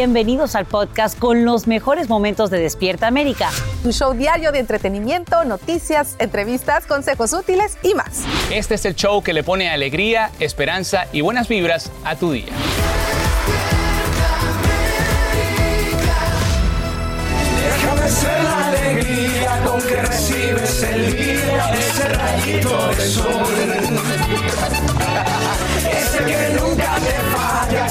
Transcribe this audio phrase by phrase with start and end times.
[0.00, 3.50] Bienvenidos al podcast con los mejores momentos de Despierta América.
[3.82, 8.22] Tu show diario de entretenimiento, noticias, entrevistas, consejos útiles y más.
[8.50, 12.46] Este es el show que le pone alegría, esperanza y buenas vibras a tu día.
[17.62, 24.89] Déjame ser la alegría con que recibes el día, ese rayito de sol.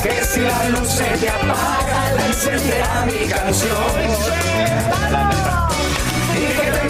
[0.10, 3.94] Que si la luz se te apaga, la encenderá mi canción.
[6.36, 6.89] Y que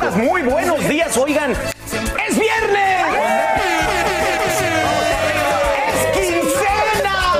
[0.00, 1.16] señoras, muy buenos días.
[1.16, 3.06] Oigan, ¡es viernes!
[5.88, 7.34] ¡Es quincena!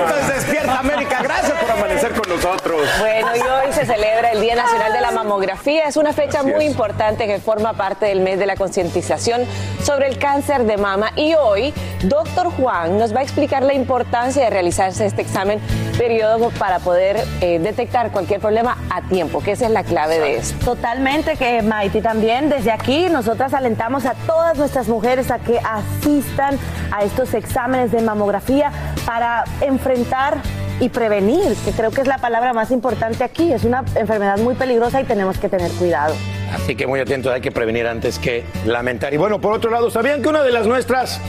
[0.00, 1.20] Entonces, despierta América.
[1.22, 2.88] Gracias por amanecer con nosotros.
[2.98, 5.84] Bueno, y hoy se celebra el Día Nacional de la Mamografía.
[5.84, 9.42] Es una fecha muy importante que forma parte del mes de la concientización
[9.82, 11.12] sobre el cáncer de mama.
[11.16, 15.60] Y hoy, doctor Juan nos va a explicar la importancia de realizarse este examen
[15.98, 20.36] periódico para poder eh, detectar cualquier problema a tiempo, que esa es la clave de
[20.36, 20.64] esto.
[20.64, 26.58] Totalmente, que Maiti también desde aquí nosotras alentamos a todas nuestras mujeres a que asistan
[26.92, 28.70] a estos exámenes de mamografía
[29.04, 30.38] para enfrentar
[30.80, 33.52] y prevenir, que creo que es la palabra más importante aquí.
[33.52, 36.14] Es una enfermedad muy peligrosa y tenemos que tener cuidado.
[36.54, 39.12] Así que muy atentos, hay que prevenir antes que lamentar.
[39.12, 41.20] Y bueno, por otro lado, ¿sabían que una de las nuestras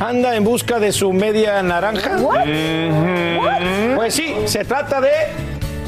[0.00, 2.16] anda en busca de su media naranja?
[2.16, 2.30] Ujú.
[3.94, 5.10] Pues sí, se trata de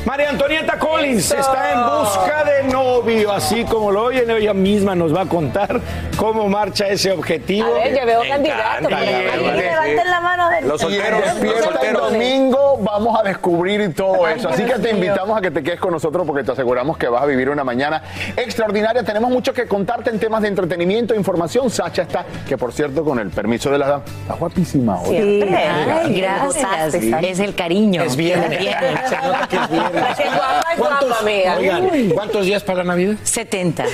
[0.05, 1.31] María Antonieta Collins.
[1.31, 5.81] Está en busca de novio, así como lo oyen, ella misma nos va a contar
[6.17, 7.69] cómo marcha ese objetivo.
[7.69, 8.89] A ver, ya veo candidato.
[8.91, 14.49] Levanten la mano del Los solteros, despierta el domingo, vamos a descubrir todo eso.
[14.49, 17.23] Así que te invitamos a que te quedes con nosotros porque te aseguramos que vas
[17.23, 18.03] a vivir una mañana
[18.37, 19.05] extraordinaria.
[19.05, 21.71] Tenemos mucho que contarte en temas de entretenimiento e información.
[21.71, 25.17] Sacha está, que por cierto, con el permiso de la dama, está guapísima hoy.
[25.17, 25.57] Siempre.
[25.57, 26.95] Ay, gracias.
[26.95, 28.03] Es el cariño.
[28.03, 28.59] Es viernes.
[29.09, 30.17] Se nota que es viernes.
[30.17, 31.57] Qué guapa, es guapa, amiga.
[31.59, 33.17] Oigan, ¿cuántos días para Navidad?
[33.23, 33.85] 70.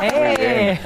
[0.00, 0.78] Eh.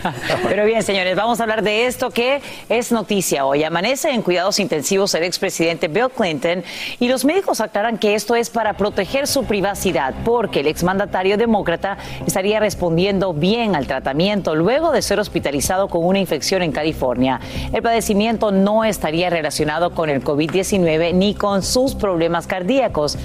[0.49, 3.65] Pero bien, señores, vamos a hablar de esto que es noticia hoy.
[3.65, 6.65] Amanece en cuidados intensivos el expresidente Bill Clinton
[6.99, 11.99] y los médicos aclaran que esto es para proteger su privacidad porque el exmandatario demócrata
[12.27, 17.41] estaría respondiendo bien al tratamiento luego de ser hospitalizado con una infección en California.
[17.73, 23.19] El padecimiento no estaría relacionado con el COVID-19 ni con sus problemas cardíacos.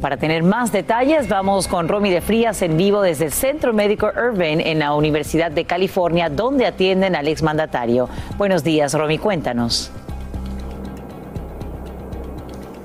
[0.00, 4.08] Para tener más detalles, vamos con Romy de Frías en vivo desde el Centro Médico
[4.14, 8.08] Irvine en la Universidad de California, donde atienden al exmandatario.
[8.36, 9.90] Buenos días, Romy, cuéntanos.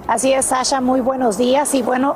[0.07, 1.75] Así es, Sasha, muy buenos días.
[1.75, 2.15] Y bueno,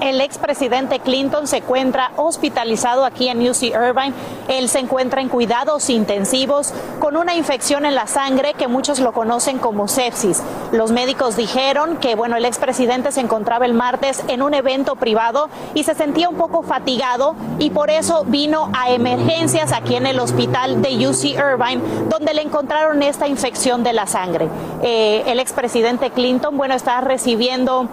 [0.00, 4.14] el expresidente Clinton se encuentra hospitalizado aquí en UC Irvine.
[4.48, 9.12] Él se encuentra en cuidados intensivos con una infección en la sangre que muchos lo
[9.12, 10.42] conocen como sepsis.
[10.72, 15.48] Los médicos dijeron que, bueno, el expresidente se encontraba el martes en un evento privado
[15.74, 20.20] y se sentía un poco fatigado y por eso vino a emergencias aquí en el
[20.20, 24.48] hospital de UC Irvine, donde le encontraron esta infección de la sangre.
[24.82, 27.88] Eh, el expresidente Clinton, bueno, está recibiendo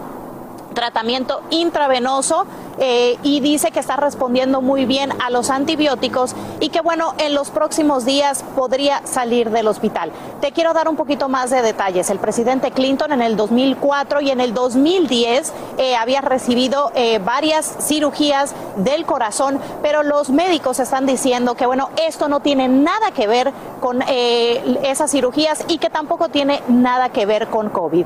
[0.76, 2.44] tratamiento intravenoso
[2.78, 7.34] eh, y dice que está respondiendo muy bien a los antibióticos y que bueno, en
[7.34, 10.12] los próximos días podría salir del hospital.
[10.40, 12.10] Te quiero dar un poquito más de detalles.
[12.10, 17.76] El presidente Clinton en el 2004 y en el 2010 eh, había recibido eh, varias
[17.80, 23.26] cirugías del corazón, pero los médicos están diciendo que bueno, esto no tiene nada que
[23.26, 28.04] ver con esas cirugías y que tampoco tiene nada que ver con COVID.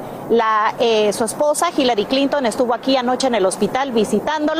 [1.12, 4.59] Su esposa, Hillary Clinton, estuvo aquí anoche en el hospital visitándolo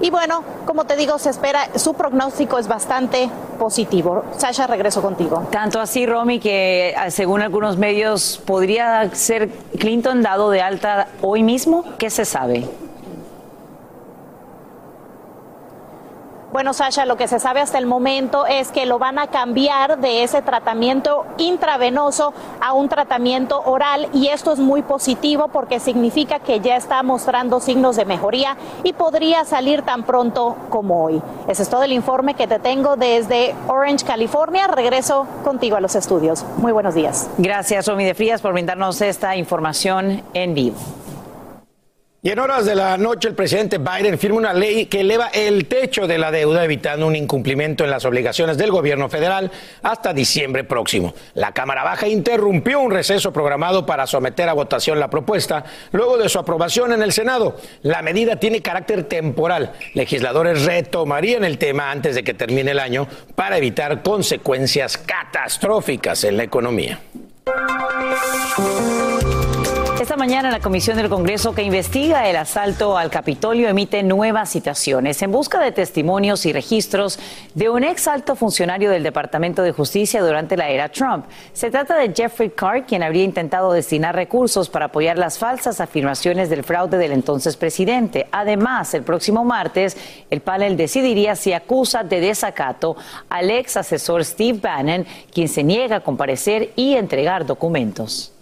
[0.00, 3.28] y bueno, como te digo, se espera, su pronóstico es bastante
[3.58, 4.24] positivo.
[4.36, 5.46] Sasha, regreso contigo.
[5.50, 11.42] Tanto así, Romy, que eh, según algunos medios podría ser Clinton dado de alta hoy
[11.42, 11.84] mismo.
[11.98, 12.68] ¿Qué se sabe?
[16.50, 19.98] Bueno, Sasha, lo que se sabe hasta el momento es que lo van a cambiar
[19.98, 26.38] de ese tratamiento intravenoso a un tratamiento oral y esto es muy positivo porque significa
[26.38, 31.20] que ya está mostrando signos de mejoría y podría salir tan pronto como hoy.
[31.48, 34.68] Ese es todo el informe que te tengo desde Orange, California.
[34.68, 36.46] Regreso contigo a los estudios.
[36.56, 37.28] Muy buenos días.
[37.36, 40.78] Gracias, Romy de Frías, por brindarnos esta información en vivo.
[42.20, 45.66] Y en horas de la noche el presidente Biden firma una ley que eleva el
[45.66, 49.52] techo de la deuda evitando un incumplimiento en las obligaciones del gobierno federal
[49.84, 51.14] hasta diciembre próximo.
[51.34, 56.28] La Cámara Baja interrumpió un receso programado para someter a votación la propuesta luego de
[56.28, 57.56] su aprobación en el Senado.
[57.82, 59.74] La medida tiene carácter temporal.
[59.94, 63.06] Legisladores retomarían el tema antes de que termine el año
[63.36, 66.98] para evitar consecuencias catastróficas en la economía.
[70.08, 75.20] Esta mañana la Comisión del Congreso que investiga el asalto al Capitolio emite nuevas citaciones
[75.20, 77.18] en busca de testimonios y registros
[77.54, 81.26] de un ex alto funcionario del Departamento de Justicia durante la era Trump.
[81.52, 86.48] Se trata de Jeffrey Carr, quien habría intentado destinar recursos para apoyar las falsas afirmaciones
[86.48, 88.28] del fraude del entonces presidente.
[88.32, 89.94] Además, el próximo martes,
[90.30, 92.96] el panel decidiría si acusa de desacato
[93.28, 98.32] al ex asesor Steve Bannon, quien se niega a comparecer y entregar documentos.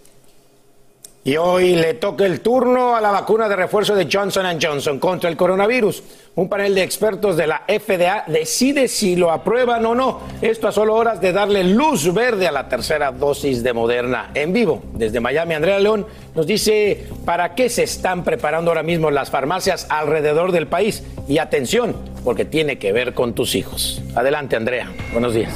[1.27, 5.29] Y hoy le toca el turno a la vacuna de refuerzo de Johnson Johnson contra
[5.29, 6.01] el coronavirus.
[6.35, 10.21] Un panel de expertos de la FDA decide si lo aprueban o no.
[10.41, 14.53] Esto a solo horas de darle luz verde a la tercera dosis de Moderna en
[14.53, 14.81] vivo.
[14.93, 19.85] Desde Miami, Andrea León nos dice para qué se están preparando ahora mismo las farmacias
[19.89, 21.03] alrededor del país.
[21.27, 21.93] Y atención,
[22.23, 24.01] porque tiene que ver con tus hijos.
[24.15, 24.93] Adelante, Andrea.
[25.11, 25.53] Buenos días.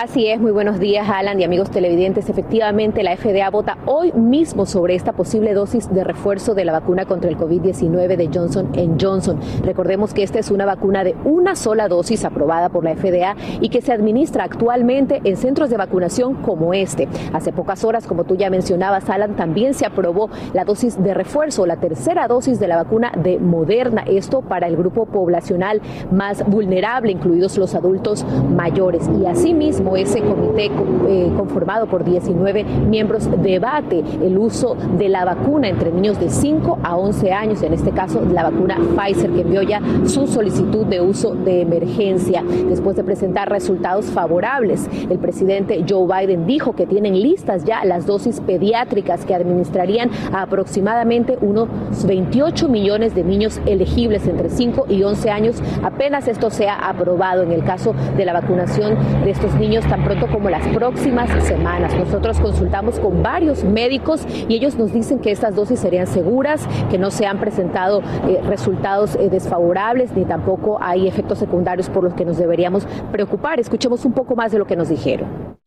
[0.00, 2.30] Así es, muy buenos días Alan y amigos televidentes.
[2.30, 7.04] Efectivamente, la FDA vota hoy mismo sobre esta posible dosis de refuerzo de la vacuna
[7.04, 9.40] contra el COVID-19 de Johnson Johnson.
[9.64, 13.70] Recordemos que esta es una vacuna de una sola dosis aprobada por la FDA y
[13.70, 17.08] que se administra actualmente en centros de vacunación como este.
[17.32, 21.66] Hace pocas horas, como tú ya mencionabas, Alan, también se aprobó la dosis de refuerzo,
[21.66, 24.04] la tercera dosis de la vacuna de Moderna.
[24.06, 28.24] Esto para el grupo poblacional más vulnerable, incluidos los adultos
[28.54, 29.10] mayores.
[29.20, 30.70] Y asimismo, ese comité
[31.08, 36.78] eh, conformado por 19 miembros debate el uso de la vacuna entre niños de 5
[36.82, 41.00] a 11 años, en este caso la vacuna Pfizer, que envió ya su solicitud de
[41.00, 44.88] uso de emergencia después de presentar resultados favorables.
[45.08, 50.42] El presidente Joe Biden dijo que tienen listas ya las dosis pediátricas que administrarían a
[50.42, 51.68] aproximadamente unos
[52.06, 57.52] 28 millones de niños elegibles entre 5 y 11 años, apenas esto sea aprobado en
[57.52, 61.94] el caso de la vacunación de estos niños tan pronto como las próximas semanas.
[61.94, 66.98] Nosotros consultamos con varios médicos y ellos nos dicen que estas dosis serían seguras, que
[66.98, 72.14] no se han presentado eh, resultados eh, desfavorables ni tampoco hay efectos secundarios por los
[72.14, 73.60] que nos deberíamos preocupar.
[73.60, 75.58] Escuchemos un poco más de lo que nos dijeron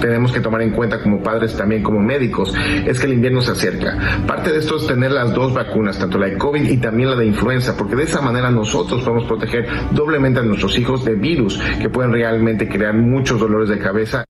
[0.00, 2.54] tenemos que tomar en cuenta como padres también como médicos
[2.86, 4.24] es que el invierno se acerca.
[4.26, 7.16] Parte de esto es tener las dos vacunas, tanto la de COVID y también la
[7.16, 11.60] de influenza, porque de esa manera nosotros podemos proteger doblemente a nuestros hijos de virus
[11.80, 14.24] que pueden realmente crear muchos dolores de cabeza.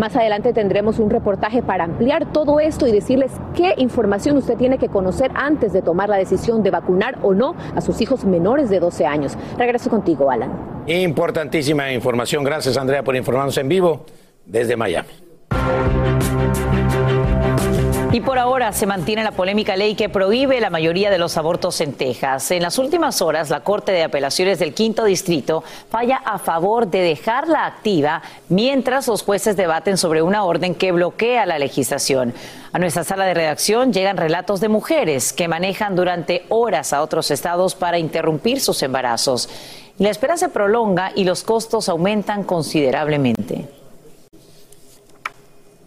[0.00, 4.78] Más adelante tendremos un reportaje para ampliar todo esto y decirles qué información usted tiene
[4.78, 8.70] que conocer antes de tomar la decisión de vacunar o no a sus hijos menores
[8.70, 9.36] de 12 años.
[9.58, 10.52] Regreso contigo, Alan.
[10.86, 12.42] Importantísima información.
[12.44, 14.06] Gracias, Andrea, por informarnos en vivo
[14.46, 15.10] desde Miami.
[18.12, 21.80] Y por ahora se mantiene la polémica ley que prohíbe la mayoría de los abortos
[21.80, 22.50] en Texas.
[22.50, 27.02] En las últimas horas, la Corte de Apelaciones del Quinto Distrito falla a favor de
[27.02, 32.34] dejarla activa mientras los jueces debaten sobre una orden que bloquea la legislación.
[32.72, 37.30] A nuestra sala de redacción llegan relatos de mujeres que manejan durante horas a otros
[37.30, 39.48] estados para interrumpir sus embarazos.
[39.98, 43.79] La espera se prolonga y los costos aumentan considerablemente.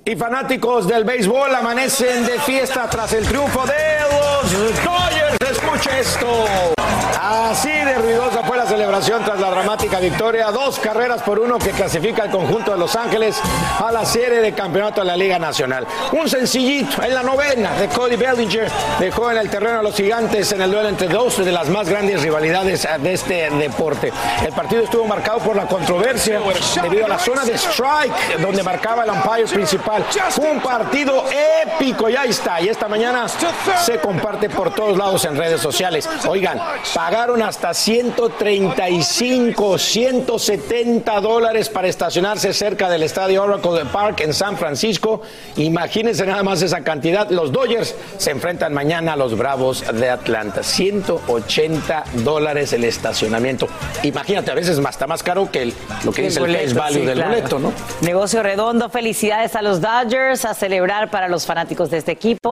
[0.05, 3.73] Y fanáticos del béisbol amanecen de fiesta tras el triunfo de
[4.11, 4.51] los
[4.83, 5.37] Dodgers.
[5.49, 6.27] Escuche esto.
[7.21, 10.51] Así de ruidosa celebración tras la dramática victoria.
[10.51, 13.39] Dos carreras por uno que clasifica al conjunto de Los Ángeles
[13.79, 15.85] a la serie de campeonato de la Liga Nacional.
[16.11, 20.51] Un sencillito en la novena de Cody Bellinger dejó en el terreno a los gigantes
[20.51, 24.11] en el duelo entre dos de las más grandes rivalidades de este deporte.
[24.45, 26.39] El partido estuvo marcado por la controversia
[26.81, 30.05] debido a la zona de strike donde marcaba el umpire principal.
[30.37, 31.25] Un partido
[31.63, 32.61] épico y ahí está.
[32.61, 33.27] Y esta mañana
[33.83, 36.09] se comparte por todos lados en redes sociales.
[36.27, 36.59] Oigan,
[36.93, 37.73] pagaron hasta
[38.53, 45.21] 135, 170 dólares para estacionarse cerca del estadio Oracle Park en San Francisco.
[45.57, 47.29] Imagínense nada más esa cantidad.
[47.31, 50.61] Los Dodgers se enfrentan mañana a los Bravos de Atlanta.
[50.61, 53.67] 180 dólares el estacionamiento.
[54.03, 56.99] Imagínate, a veces más, está más caro que el- lo que dice el face value
[56.99, 57.29] sí, del claro.
[57.31, 57.73] boleto, ¿no?
[58.01, 62.51] Negocio redondo, felicidades a los Dodgers, a celebrar para los fanáticos de este equipo.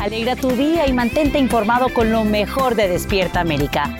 [0.00, 3.94] Alegra tu día y mantente informado con lo mejor de Despierta América.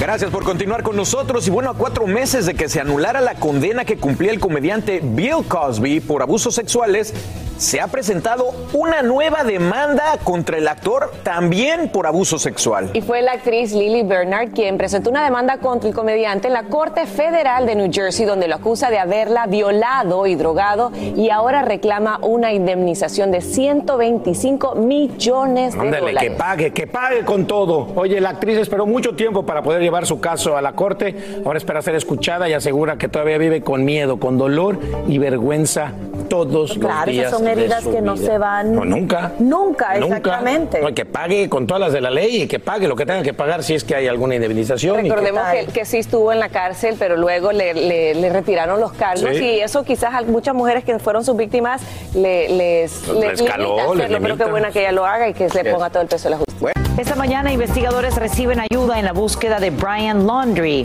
[0.00, 3.34] Gracias por continuar con nosotros y bueno, a cuatro meses de que se anulara la
[3.34, 7.14] condena que cumplía el comediante Bill Cosby por abusos sexuales,
[7.58, 12.90] se ha presentado una nueva demanda contra el actor también por abuso sexual.
[12.94, 16.64] Y fue la actriz Lily Bernard quien presentó una demanda contra el comediante en la
[16.64, 21.62] Corte Federal de New Jersey, donde lo acusa de haberla violado y drogado y ahora
[21.62, 26.32] reclama una indemnización de 125 millones de Ándale, que dólares.
[26.38, 27.88] pague, que pague con todo.
[27.96, 31.40] Oye, la actriz esperó mucho tiempo para poder llevar su caso a la corte.
[31.44, 35.92] Ahora espera ser escuchada y asegura que todavía vive con miedo, con dolor y vergüenza
[36.28, 37.30] todos Claro, los días.
[37.30, 38.74] son heridas que no se van.
[38.74, 39.32] No, nunca.
[39.38, 40.16] Nunca, Nunca.
[40.16, 40.80] exactamente.
[40.80, 43.22] No, que pague con todas las de la ley y que pague lo que tenga
[43.22, 45.00] que pagar si es que hay alguna indemnización.
[45.00, 48.28] y que- Recordemos que, que sí estuvo en la cárcel, pero luego le, le- le
[48.30, 49.44] retiraron los cargos Sí.
[49.44, 51.80] y eso quizás a muchas mujeres que fueron sus víctimas
[52.14, 55.34] le, les, Les caló, limita les hacerlo, pero qué buena que ella lo haga y
[55.34, 56.72] que se le ponga todo el peso de la justicia.
[56.98, 60.84] Esta mañana investigadores reciben ayuda en la búsqueda de Brian Laundry.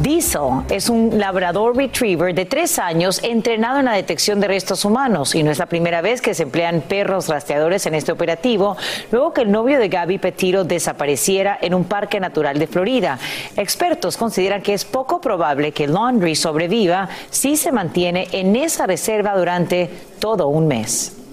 [0.00, 5.34] Diesel es un labrador retriever de tres años entrenado en la detección de restos humanos
[5.34, 8.76] y no es la primera vez que se emplean perros rastreadores en este operativo,
[9.10, 13.18] luego que el novio de Gaby Petiro desapareciera en un parque natural de Florida.
[13.56, 19.34] Expertos consideran que es poco probable que Laundry sobreviva si se mantiene en esa reserva
[19.34, 19.88] durante
[20.20, 21.25] todo un mes.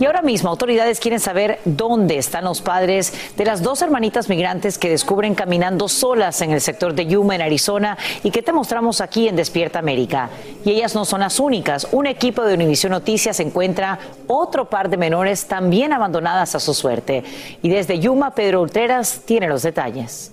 [0.00, 4.78] Y ahora mismo autoridades quieren saber dónde están los padres de las dos hermanitas migrantes
[4.78, 9.02] que descubren caminando solas en el sector de Yuma, en Arizona, y que te mostramos
[9.02, 10.30] aquí en Despierta América.
[10.64, 11.86] Y ellas no son las únicas.
[11.92, 17.22] Un equipo de Univision Noticias encuentra otro par de menores también abandonadas a su suerte.
[17.62, 20.32] Y desde Yuma, Pedro Ultreras tiene los detalles.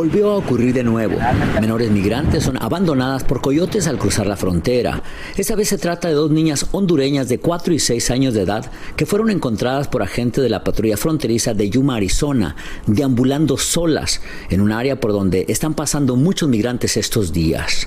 [0.00, 1.18] Volvió a ocurrir de nuevo.
[1.60, 5.02] Menores migrantes son abandonadas por coyotes al cruzar la frontera.
[5.36, 8.64] Esta vez se trata de dos niñas hondureñas de 4 y 6 años de edad
[8.96, 14.62] que fueron encontradas por agentes de la patrulla fronteriza de Yuma, Arizona, deambulando solas en
[14.62, 17.86] un área por donde están pasando muchos migrantes estos días.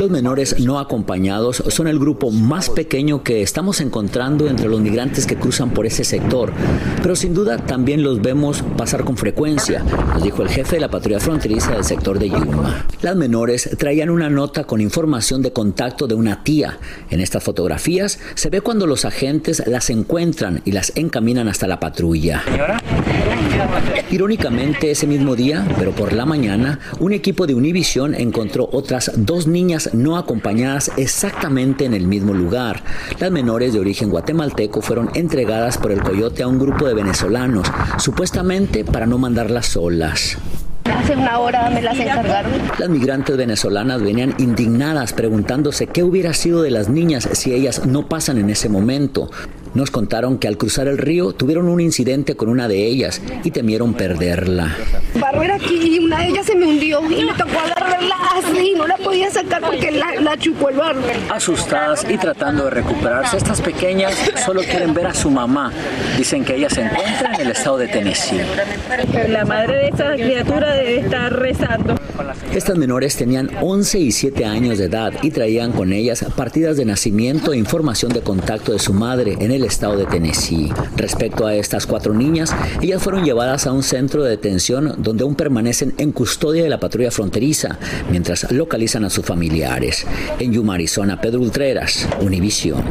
[0.00, 5.26] Los menores no acompañados son el grupo más pequeño que estamos encontrando entre los migrantes
[5.26, 6.52] que cruzan por ese sector,
[7.02, 9.82] pero sin duda también los vemos pasar con frecuencia,
[10.14, 12.86] nos dijo el jefe de la patrulla fronteriza del sector de Yuma.
[13.02, 16.78] Las menores traían una nota con información de contacto de una tía.
[17.10, 21.80] En estas fotografías se ve cuando los agentes las encuentran y las encaminan hasta la
[21.80, 22.42] patrulla.
[24.10, 29.90] Irónicamente, ese mismo día, pero por la mañana, un equipo de Encontró otras dos niñas
[29.94, 32.84] no acompañadas exactamente en el mismo lugar.
[33.18, 37.66] Las menores de origen guatemalteco fueron entregadas por el coyote a un grupo de venezolanos,
[37.98, 40.38] supuestamente para no mandarlas solas.
[40.84, 42.52] Hace una hora me las encargaron.
[42.78, 48.08] Las migrantes venezolanas venían indignadas preguntándose qué hubiera sido de las niñas si ellas no
[48.08, 49.30] pasan en ese momento.
[49.74, 53.50] Nos contaron que al cruzar el río tuvieron un incidente con una de ellas y
[53.50, 54.76] temieron perderla.
[55.18, 58.86] Barrer aquí y una de ellas se me hundió y me tocó agarrarla así, no
[58.86, 61.00] la podía sacar porque la, la chupó el barro.
[61.28, 64.14] Asustadas y tratando de recuperarse, estas pequeñas
[64.44, 65.72] solo quieren ver a su mamá.
[66.16, 68.40] Dicen que ella se encuentra en el estado de Tennessee.
[69.28, 71.96] La madre de esa criatura debe estar rezando.
[72.54, 76.84] Estas menores tenían 11 y 7 años de edad y traían con ellas partidas de
[76.84, 80.72] nacimiento e información de contacto de su madre en el estado de Tennessee.
[80.96, 85.34] Respecto a estas cuatro niñas, ellas fueron llevadas a un centro de detención donde aún
[85.34, 87.78] permanecen en custodia de la patrulla fronteriza
[88.10, 90.06] mientras localizan a sus familiares.
[90.38, 92.82] En Yuma, Arizona, Pedro Ultreras, Univision.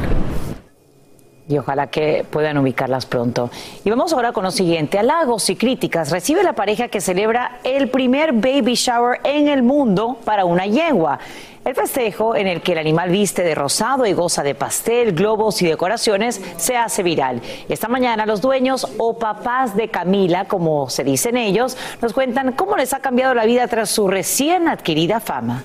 [1.48, 3.50] Y ojalá que puedan ubicarlas pronto.
[3.84, 4.98] Y vamos ahora con lo siguiente.
[4.98, 10.18] Halagos y críticas recibe la pareja que celebra el primer baby shower en el mundo
[10.24, 11.20] para una yegua.
[11.65, 15.62] El festejo, en el que el animal viste de rosado y goza de pastel, globos
[15.62, 17.41] y decoraciones, se hace viral.
[17.70, 22.75] Esta mañana los dueños o papás de Camila, como se dicen ellos, nos cuentan cómo
[22.75, 25.63] les ha cambiado la vida tras su recién adquirida fama.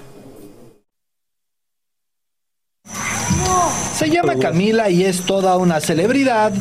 [3.92, 6.52] Se llama Camila y es toda una celebridad,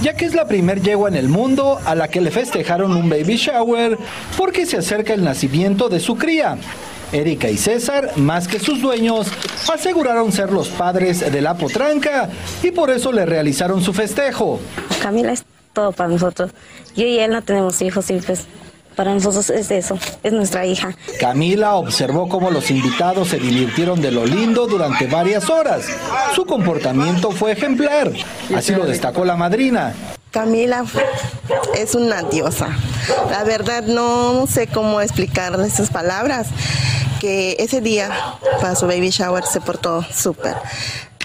[0.00, 3.10] ya que es la primer yegua en el mundo a la que le festejaron un
[3.10, 3.98] baby shower
[4.38, 6.56] porque se acerca el nacimiento de su cría.
[7.12, 9.28] Erika y César, más que sus dueños,
[9.72, 12.28] aseguraron ser los padres de la potranca
[12.62, 14.60] y por eso le realizaron su festejo.
[15.02, 16.50] Camila es todo para nosotros.
[16.96, 18.46] Yo y él no tenemos hijos y pues
[18.96, 20.96] para nosotros es eso, es nuestra hija.
[21.20, 25.86] Camila observó cómo los invitados se divirtieron de lo lindo durante varias horas.
[26.34, 28.10] Su comportamiento fue ejemplar,
[28.54, 29.94] así lo destacó la madrina.
[30.36, 30.84] Camila
[31.78, 32.68] es una diosa.
[33.30, 36.48] La verdad no sé cómo explicarle esas palabras.
[37.22, 38.10] Que ese día
[38.60, 40.54] para su baby shower se portó súper.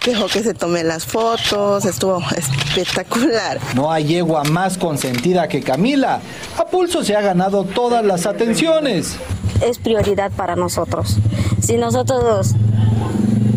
[0.06, 3.60] Dejó que se tome las fotos, estuvo espectacular.
[3.75, 6.22] No hay yegua más consentida que Camila.
[6.58, 9.17] A pulso se ha ganado todas las atenciones.
[9.62, 11.17] Es prioridad para nosotros.
[11.62, 12.56] Si nosotros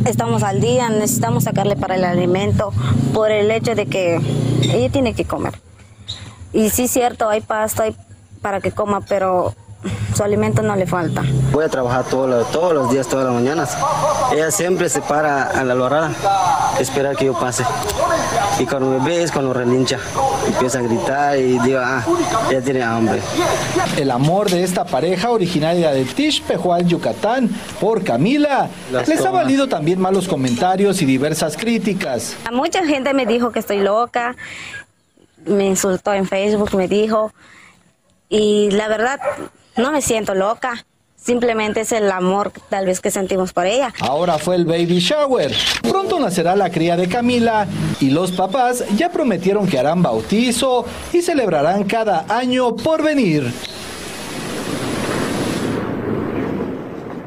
[0.04, 2.72] estamos al día, necesitamos sacarle para el alimento
[3.12, 4.20] por el hecho de que
[4.62, 5.54] ella tiene que comer.
[6.52, 7.84] Y sí, cierto, hay pasta
[8.40, 9.54] para que coma, pero
[10.14, 11.22] su alimento no le falta.
[11.52, 13.76] Voy a trabajar todos los, todos los días, todas las mañanas.
[14.32, 16.12] Ella siempre se para a la lorada,
[16.78, 17.64] espera que yo pase.
[18.58, 19.98] Y cuando me ve es cuando relincha.
[20.46, 22.04] Empieza a gritar y digo, ah,
[22.50, 23.20] ya tiene hambre.
[23.96, 27.48] El amor de esta pareja originaria de Tishpehual, Yucatán,
[27.80, 29.42] por Camila, Las les ha tomas.
[29.44, 32.36] valido también malos comentarios y diversas críticas.
[32.46, 34.36] A mucha gente me dijo que estoy loca,
[35.46, 37.32] me insultó en Facebook, me dijo,
[38.28, 39.20] y la verdad
[39.76, 40.86] no me siento loca,
[41.24, 43.92] simplemente es el amor tal vez que sentimos por ella.
[44.00, 45.52] Ahora fue el baby shower.
[45.82, 47.66] Pronto nacerá la cría de Camila
[48.00, 53.52] y los papás ya prometieron que harán bautizo y celebrarán cada año por venir.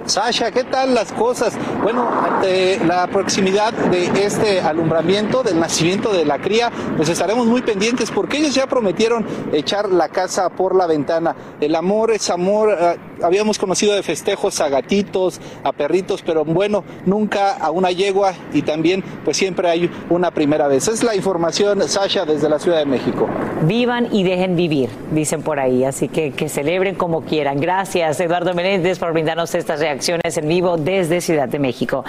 [0.06, 1.54] Sasha, ¿qué tal las cosas?
[1.84, 7.62] Bueno, ante la proximidad de este alumbramiento, del nacimiento de la cría, pues estaremos muy
[7.62, 11.36] pendientes porque ellos ya prometieron echar la casa por la ventana.
[11.60, 12.98] El amor es amor.
[13.24, 18.62] Habíamos conocido de festejos a gatitos, a perritos, pero bueno, nunca a una yegua y
[18.62, 20.88] también pues siempre hay una primera vez.
[20.88, 23.28] Es la información, Sasha, desde la Ciudad de México.
[23.64, 25.84] Vivan y dejen vivir, dicen por ahí.
[25.84, 27.60] Así que que celebren como quieran.
[27.60, 32.04] Gracias, Eduardo Menéndez, por brindarnos estas reacciones en vivo desde Ciudad de México.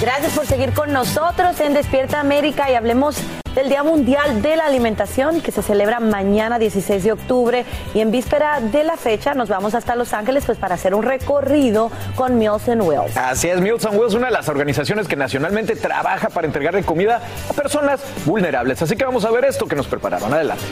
[0.00, 3.16] Gracias por seguir con nosotros en Despierta América y hablemos
[3.54, 7.64] del Día Mundial de la Alimentación que se celebra mañana 16 de octubre
[7.94, 11.02] y en víspera de la fecha nos vamos hasta Los Ángeles pues para hacer un
[11.02, 13.16] recorrido con Meals and Wells.
[13.16, 17.20] Así es, Meals on Wheels, una de las organizaciones que nacionalmente trabaja para entregarle comida
[17.48, 18.82] a personas vulnerables.
[18.82, 20.32] Así que vamos a ver esto que nos prepararon.
[20.32, 20.64] Adelante.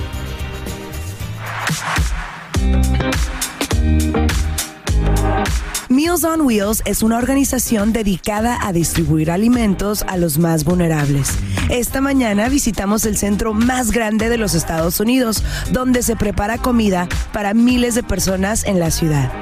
[6.12, 11.31] Meals on Wheels es una organización dedicada a distribuir alimentos a los más vulnerables.
[11.70, 17.09] Esta mañana visitamos el centro más grande de los Estados Unidos, donde se prepara comida
[17.33, 19.33] para miles de personas en la ciudad.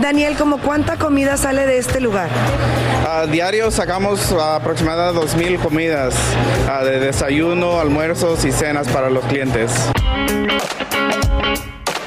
[0.00, 2.30] Daniel, ¿cómo cuánta comida sale de este lugar?
[3.30, 6.14] Diario sacamos aproximadamente 2.000 comidas
[6.70, 9.70] ah, de desayuno, almuerzos y cenas para los clientes.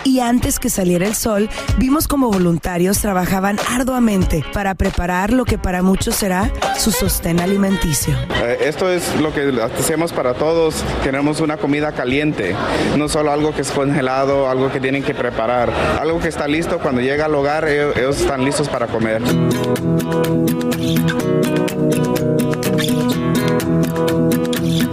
[0.07, 5.57] Y antes que saliera el sol, vimos como voluntarios trabajaban arduamente para preparar lo que
[5.57, 8.15] para muchos será su sostén alimenticio.
[8.41, 10.81] Eh, esto es lo que hacemos para todos.
[11.03, 12.55] Queremos una comida caliente,
[12.97, 16.79] no solo algo que es congelado, algo que tienen que preparar, algo que está listo
[16.79, 19.21] cuando llega al hogar, ellos, ellos están listos para comer.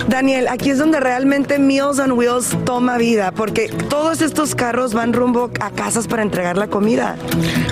[0.09, 5.13] Daniel, aquí es donde realmente Meals on Wheels toma vida, porque todos estos carros van
[5.13, 7.17] rumbo a casas para entregar la comida.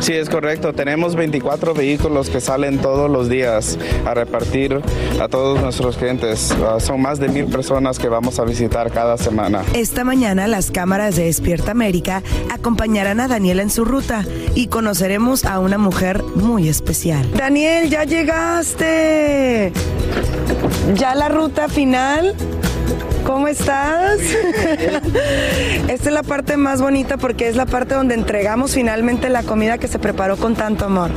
[0.00, 0.72] Sí, es correcto.
[0.72, 4.80] Tenemos 24 vehículos que salen todos los días a repartir
[5.20, 6.54] a todos nuestros clientes.
[6.66, 9.62] Ah, son más de mil personas que vamos a visitar cada semana.
[9.74, 15.44] Esta mañana las cámaras de Despierta América acompañarán a Daniel en su ruta y conoceremos
[15.44, 17.26] a una mujer muy especial.
[17.37, 19.72] Daniel, ya llegaste.
[20.94, 22.12] Ya la ruta final.
[23.25, 24.20] ¿Cómo estás?
[25.88, 29.79] Esta es la parte más bonita porque es la parte donde entregamos finalmente la comida
[29.79, 31.11] que se preparó con tanto amor.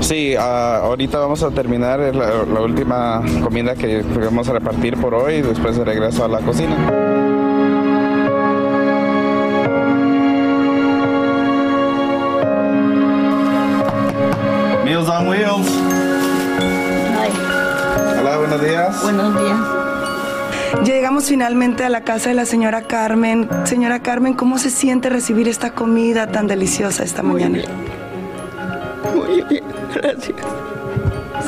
[0.00, 5.14] Sí, ah, ahorita vamos a terminar la, la última comida que vamos a repartir por
[5.14, 6.76] hoy y después de regreso a la cocina.
[14.84, 15.68] Meals on Wheels.
[18.20, 19.02] Hola, buenos días.
[19.02, 19.77] Buenos días.
[20.84, 23.48] Llegamos finalmente a la casa de la señora Carmen.
[23.64, 27.58] Señora Carmen, ¿cómo se siente recibir esta comida tan deliciosa esta mañana?
[29.14, 30.36] Muy bien, gracias.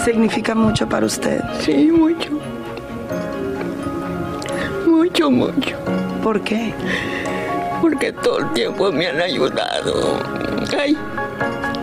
[0.04, 1.40] ¿Significa mucho para usted?
[1.60, 2.30] Sí, mucho.
[4.86, 5.76] Mucho, mucho.
[6.22, 6.72] ¿Por qué?
[7.80, 10.18] Porque todo el tiempo me han ayudado.
[10.78, 10.96] Ay,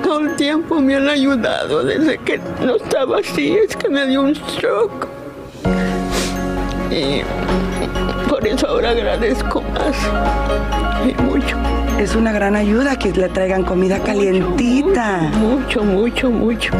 [0.04, 1.84] todo el tiempo me han ayudado.
[1.84, 5.17] Desde que no estaba así, es que me dio un stroke.
[6.98, 7.22] Y
[8.28, 9.96] por eso ahora agradezco más.
[11.08, 11.56] Y mucho.
[12.00, 15.30] Es una gran ayuda que le traigan comida calientita.
[15.40, 16.74] Mucho, mucho, mucho.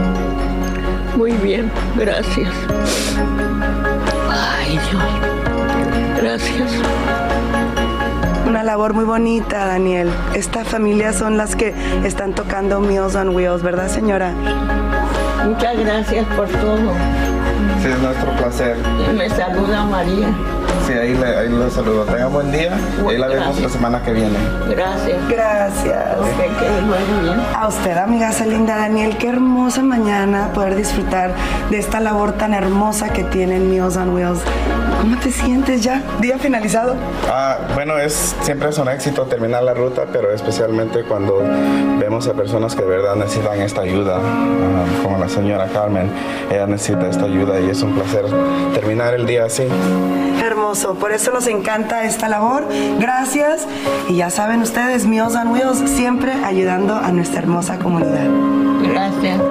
[1.16, 2.50] Muy bien, gracias.
[4.32, 5.04] Ay, Dios.
[6.20, 6.72] Gracias.
[8.48, 10.10] Una labor muy bonita, Daniel.
[10.34, 14.34] Esta familia son las que están tocando Meals on Wheels, ¿verdad, señora?
[15.46, 16.94] Muchas gracias por todo.
[17.86, 18.78] Es nuestro placer.
[19.16, 20.28] Me saluda María.
[20.88, 22.06] Sí, ahí le, ahí le saludo.
[22.06, 24.38] Tenga buen día y ahí la vemos la semana que viene.
[24.70, 25.18] Gracias.
[25.30, 26.16] Gracias.
[26.38, 27.56] Que.
[27.56, 31.32] A usted, amiga Celinda Daniel, qué hermosa mañana poder disfrutar
[31.70, 34.40] de esta labor tan hermosa que tienen Meals on Wheels.
[35.02, 36.02] ¿Cómo te sientes ya?
[36.22, 36.96] ¿Día finalizado?
[37.30, 41.44] Ah, bueno, es, siempre es un éxito terminar la ruta, pero especialmente cuando
[42.00, 46.10] vemos a personas que de verdad necesitan esta ayuda, ah, como la señora Carmen.
[46.50, 48.26] Ella necesita esta ayuda y es un placer
[48.74, 49.68] terminar el día así.
[50.44, 52.66] Hermoso, por eso nos encanta esta labor.
[53.00, 53.68] Gracias.
[54.08, 58.28] Y ya saben ustedes, on Wheels, siempre ayudando a nuestra hermosa comunidad.
[58.84, 59.42] Gracias.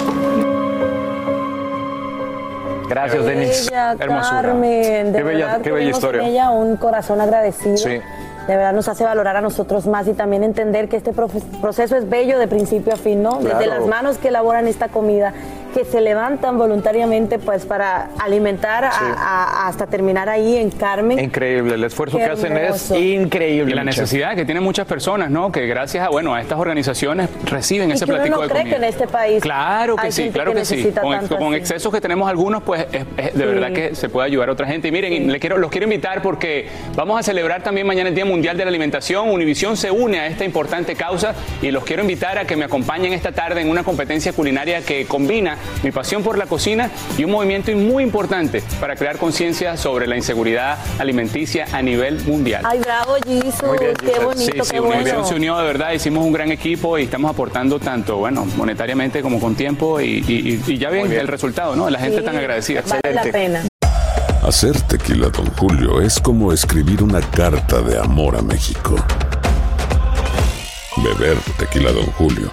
[2.88, 3.66] Gracias, Denis.
[3.68, 4.42] Bella, Hermosura.
[4.42, 6.22] Carmen, de Qué bella, verdad qué bella tenemos historia.
[6.22, 7.76] en ella un corazón agradecido.
[7.76, 8.00] Sí.
[8.46, 12.08] De verdad nos hace valorar a nosotros más y también entender que este proceso es
[12.08, 13.40] bello de principio a fin, ¿no?
[13.40, 15.32] Desde las manos que elaboran esta comida,
[15.76, 19.04] que se levantan voluntariamente pues para alimentar a- Sí.
[19.16, 21.18] a- hasta terminar ahí en Carmen.
[21.18, 23.72] Increíble, el esfuerzo Qué que hacen es increíble.
[23.72, 25.52] Y la necesidad que tienen muchas personas, ¿no?
[25.52, 28.48] Que gracias a, bueno, a estas organizaciones reciben Y ese que uno platico no de
[28.48, 28.76] cree comida.
[28.78, 30.92] que en este país Claro que hay sí, gente claro que que, sí.
[31.38, 33.52] Con, excesos que tenemos algunos, pues es, es de Sí.
[33.52, 34.88] verdad que se puede ayudar a otra gente.
[34.88, 38.14] Y miren, y le quiero, los quiero invitar porque vamos a celebrar también mañana el
[38.14, 39.28] Día Mundial de la Alimentación.
[39.30, 43.12] Univisión se une a esta importante causa y los quiero invitar a que me acompañen
[43.12, 47.30] esta tarde en una competencia culinaria que combina mi pasión por la cocina y un
[47.30, 52.62] movimiento muy importante para crear conciencia sobre la inseguridad alimenticia a nivel mundial.
[52.66, 54.94] Ay, bravo, Jesus, Muy bien, qué bonito, Sí, qué sí, bueno.
[54.96, 59.22] Univisión se unió de verdad, hicimos un gran equipo y estamos aportando tanto, bueno, monetariamente
[59.22, 61.88] como con tiempo y, y- y- y ya ven el resultado, ¿no?
[61.90, 62.82] La gente Sí, tan agradecida.
[62.88, 63.62] Vale la pena.
[64.42, 68.94] Hacer tequila, Don Julio, es como escribir una carta de amor a México.
[70.98, 72.52] Beber tequila, Don Julio,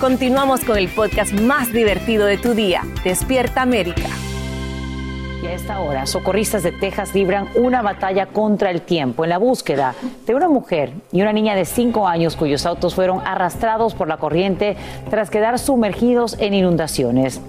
[0.00, 4.06] Continuamos con el podcast más divertido de tu día, Despierta América.
[5.42, 9.38] Y a esta hora, socorristas de Texas libran una batalla contra el tiempo en la
[9.38, 14.06] búsqueda de una mujer y una niña de 5 años cuyos autos fueron arrastrados por
[14.06, 14.76] la corriente
[15.10, 17.40] tras quedar sumergidos en inundaciones.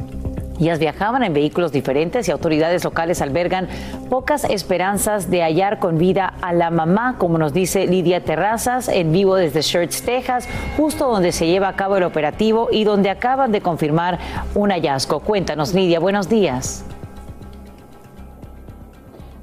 [0.60, 3.68] Ellas viajaban en vehículos diferentes y autoridades locales albergan
[4.10, 9.12] pocas esperanzas de hallar con vida a la mamá, como nos dice Lidia Terrazas en
[9.12, 13.52] vivo desde Shirts, Texas, justo donde se lleva a cabo el operativo y donde acaban
[13.52, 14.20] de confirmar
[14.54, 15.22] un hallazgo.
[15.22, 16.86] Cuéntanos, Lidia, buenos días.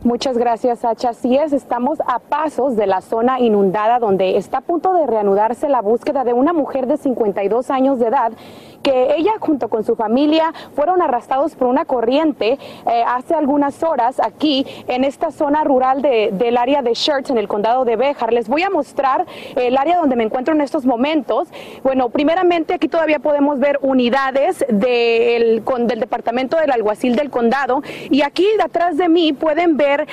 [0.07, 1.09] Muchas gracias, Sacha.
[1.09, 5.69] Así es, estamos a pasos de la zona inundada donde está a punto de reanudarse
[5.69, 8.31] la búsqueda de una mujer de 52 años de edad
[8.87, 12.53] que ella junto con su familia fueron arrastrados por una corriente
[12.87, 17.39] eh, hace algunas horas aquí en esta zona rural de- del área de Shirts en
[17.39, 18.33] el condado de Béjar.
[18.33, 21.49] Les voy a mostrar el área donde me encuentro en estos momentos.
[21.83, 28.23] Bueno, primeramente aquí todavía podemos ver unidades del, del departamento del alguacil del condado y
[28.23, 30.07] aquí atrás de mí pueden ver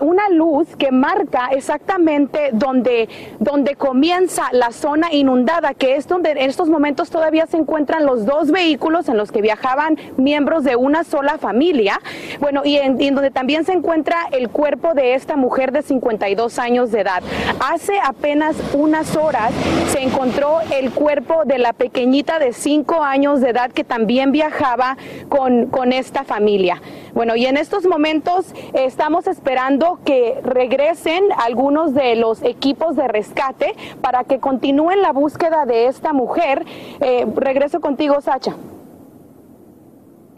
[0.00, 3.08] una luz que marca exactamente donde,
[3.38, 8.15] donde comienza la zona inundada, que es donde en estos momentos todavía se encuentran los
[8.24, 12.00] dos vehículos en los que viajaban miembros de una sola familia.
[12.40, 16.92] Bueno, y en, donde también se encuentra el cuerpo de esta mujer de 52 años
[16.92, 17.22] de edad.
[17.60, 19.52] Hace apenas unas horas
[19.92, 24.96] se encontró el cuerpo de la pequeñita de 5 años de edad que también viajaba
[25.28, 26.80] con, con esta familia.
[27.12, 33.74] Bueno, y en estos momentos estamos esperando que regresen algunos de los equipos de rescate
[34.00, 36.64] para que continúen la búsqueda de esta mujer.
[37.00, 38.56] Eh, regreso contigo, Sacha.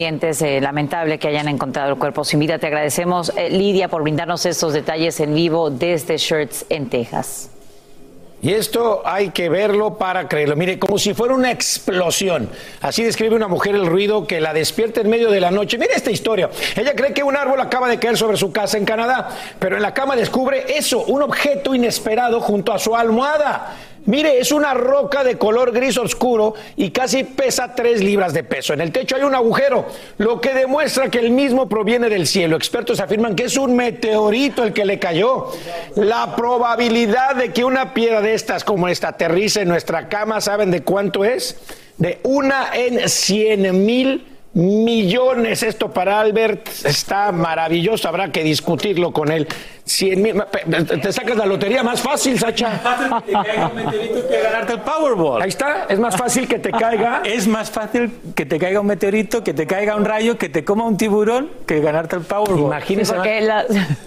[0.00, 2.58] Eh, lamentable que hayan encontrado el cuerpo sin vida.
[2.58, 7.50] Te agradecemos, eh, Lidia, por brindarnos estos detalles en vivo desde Shirts en Texas.
[8.40, 10.54] Y esto hay que verlo para creerlo.
[10.54, 12.48] Mire, como si fuera una explosión.
[12.80, 15.76] Así describe una mujer el ruido que la despierta en medio de la noche.
[15.76, 16.48] Mire esta historia.
[16.76, 19.82] Ella cree que un árbol acaba de caer sobre su casa en Canadá, pero en
[19.82, 23.74] la cama descubre eso, un objeto inesperado junto a su almohada.
[24.08, 28.72] Mire, es una roca de color gris oscuro y casi pesa 3 libras de peso.
[28.72, 29.84] En el techo hay un agujero,
[30.16, 32.56] lo que demuestra que el mismo proviene del cielo.
[32.56, 35.52] Expertos afirman que es un meteorito el que le cayó.
[35.94, 40.70] La probabilidad de que una piedra de estas como esta aterrice en nuestra cama, ¿saben
[40.70, 41.58] de cuánto es?
[41.98, 45.62] De una en 100 mil millones.
[45.62, 49.46] Esto para Albert está maravilloso, habrá que discutirlo con él.
[49.84, 50.42] 100 mil,
[51.00, 52.78] te sacas la lotería más fácil, Sacha.
[53.24, 55.40] que ganarte el Powerball.
[55.40, 57.22] Ahí está, es más fácil que te caiga.
[57.28, 60.64] Es más fácil que te caiga un meteorito, que te caiga un rayo, que te
[60.64, 62.66] coma un tiburón, que ganarte el Powerball.
[62.66, 63.14] Imagínese.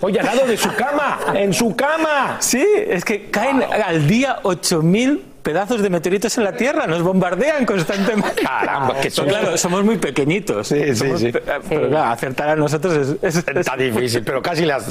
[0.01, 2.37] Oye, al lado de su cama, en su cama.
[2.39, 7.65] Sí, es que caen al día 8000 pedazos de meteoritos en la Tierra, nos bombardean
[7.65, 8.41] constantemente.
[8.43, 10.67] Caramba, que son- claro, somos muy pequeñitos.
[10.67, 11.31] Sí, sí, Somos sí.
[11.31, 14.87] pe- Pero claro, acertar a nosotros es, es- es- Está difícil, pero casi las.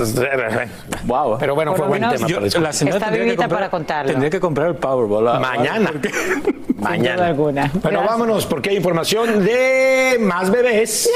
[1.05, 1.39] Wow.
[1.39, 2.13] Pero bueno, fue buen tema.
[2.13, 2.61] para discutir.
[2.63, 4.11] la señora Está tendría que vivita comprar- para contarlo.
[4.11, 5.41] Tendría que comprar el Powerball.
[5.41, 5.91] Mañana.
[5.93, 6.11] porque-
[6.81, 7.27] Mañana.
[7.29, 7.71] alguna.
[7.75, 8.11] Bueno, Gracias.
[8.11, 11.09] vámonos porque hay información de más bebés.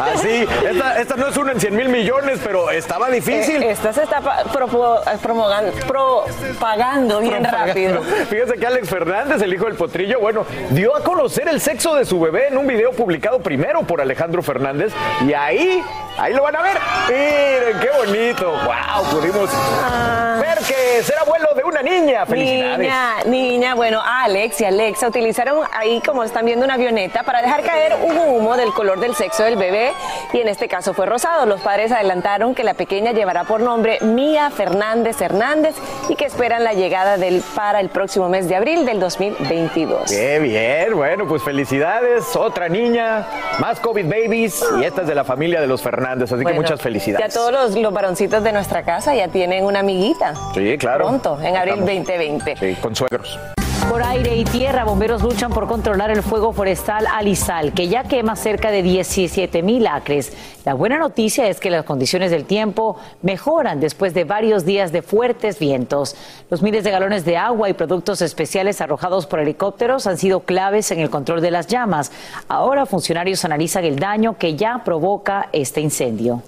[0.00, 3.62] Así, esta, esta no es una en 100 mil millones, pero estaba difícil.
[3.62, 5.18] Eh, esta se está pa- propo- eh,
[5.86, 8.02] propagando bien rápido.
[8.30, 12.04] Fíjense que Alex Fernández, el hijo del potrillo, bueno, dio a conocer el sexo de
[12.04, 14.92] su bebé en un video publicado primero por Alejandro Fernández
[15.26, 15.82] y ahí
[16.16, 16.78] Ahí lo van a ver.
[17.08, 18.52] Miren, qué bonito.
[18.52, 19.50] Wow, pudimos
[20.40, 22.24] ver que ser abuelo de una niña.
[22.24, 22.78] Felicidades.
[22.78, 27.62] Niña, niña, bueno, Alex y Alexa utilizaron ahí, como están viendo, una avioneta para dejar
[27.62, 29.92] caer un humo del color del sexo del bebé
[30.32, 31.46] y en este caso fue rosado.
[31.46, 35.74] Los padres adelantaron que la pequeña llevará por nombre Mía Fernández Hernández
[36.08, 40.10] y que esperan la llegada del para el próximo mes de abril del 2022.
[40.10, 42.36] Qué bien, bueno, pues felicidades.
[42.36, 43.26] Otra niña,
[43.58, 46.60] más COVID babies y esta es de la familia de los Fernández, así que Bueno,
[46.60, 47.26] muchas felicidades.
[47.26, 50.34] Ya todos los, los varoncitos de nuestra casa ya tienen una amiguita.
[50.54, 51.06] Sí, claro.
[51.06, 52.56] Pronto, en abril Estamos- 2020.
[52.56, 53.38] Sí, con suegros.
[53.94, 58.34] Por aire y tierra, bomberos luchan por controlar el fuego forestal Alizal, que ya quema
[58.34, 60.32] cerca de 17 mil acres.
[60.64, 65.02] La buena noticia es que las condiciones del tiempo mejoran después de varios días de
[65.02, 66.16] fuertes vientos.
[66.50, 70.90] Los miles de galones de agua y productos especiales arrojados por helicópteros han sido claves
[70.90, 72.10] en el control de las llamas.
[72.48, 76.42] Ahora funcionarios analizan el daño que ya provoca este incendio.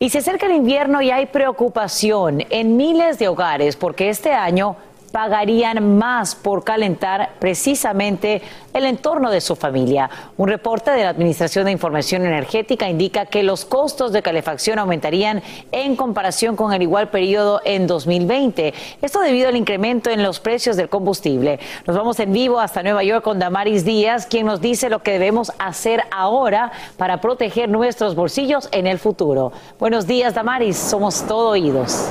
[0.00, 4.74] Y se acerca el invierno y hay preocupación en miles de hogares porque este año
[5.12, 10.08] pagarían más por calentar precisamente el entorno de su familia.
[10.38, 15.42] Un reporte de la Administración de Información Energética indica que los costos de calefacción aumentarían
[15.70, 18.72] en comparación con el igual periodo en 2020.
[19.02, 21.60] Esto debido al incremento en los precios del combustible.
[21.86, 25.12] Nos vamos en vivo hasta Nueva York con Damaris Díaz, quien nos dice lo que
[25.12, 29.52] debemos hacer ahora para proteger nuestros bolsillos en el futuro.
[29.78, 30.78] Buenos días, Damaris.
[30.78, 32.10] Somos todo oídos.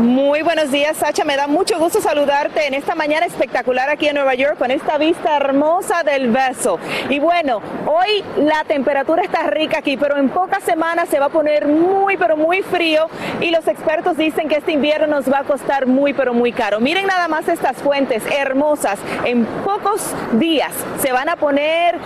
[0.00, 1.24] Muy buenos días, Sacha.
[1.26, 4.96] Me da mucho gusto saludarte en esta mañana espectacular aquí en Nueva York con esta
[4.96, 6.78] vista hermosa del beso.
[7.10, 11.28] Y bueno, hoy la temperatura está rica aquí, pero en pocas semanas se va a
[11.28, 13.08] poner muy, pero muy frío
[13.42, 16.80] y los expertos dicen que este invierno nos va a costar muy, pero muy caro.
[16.80, 18.98] Miren nada más estas fuentes hermosas.
[19.26, 21.98] En pocos días se van a poner,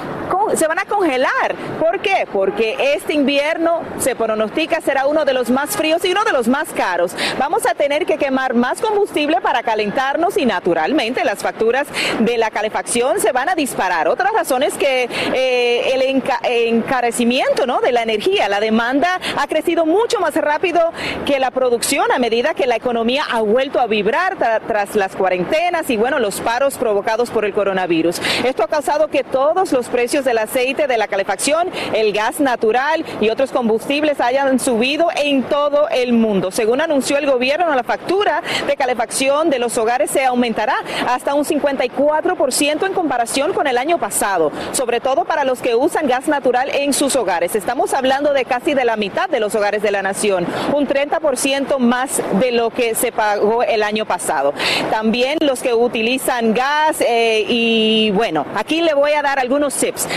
[0.56, 1.54] se van a congelar.
[1.78, 2.26] ¿Por qué?
[2.32, 6.48] Porque este invierno se pronostica será uno de los más fríos y uno de los
[6.48, 7.14] más caros.
[7.38, 11.86] Vamos a tener que quemar más combustible para calentarnos y naturalmente las facturas
[12.18, 14.08] de la calefacción se van a disparar.
[14.08, 17.80] Otra razón es que eh, el enca- encarecimiento ¿no?
[17.80, 20.80] de la energía, la demanda ha crecido mucho más rápido
[21.26, 25.14] que la producción a medida que la economía ha vuelto a vibrar tra- tras las
[25.14, 28.20] cuarentenas y bueno, los paros provocados por el coronavirus.
[28.44, 33.04] Esto ha causado que todos los precios del aceite, de la calefacción, el gas natural
[33.20, 36.50] y otros combustibles hayan subido en todo el mundo.
[36.50, 40.76] Según anunció el gobierno, la factura de calefacción de los hogares se aumentará
[41.08, 46.06] hasta un 54% en comparación con el año pasado, sobre todo para los que usan
[46.06, 47.54] gas natural en sus hogares.
[47.54, 51.78] Estamos hablando de casi de la mitad de los hogares de la nación, un 30%
[51.78, 54.54] más de lo que se pagó el año pasado.
[54.90, 60.08] También los que utilizan gas eh, y bueno, aquí le voy a dar algunos tips.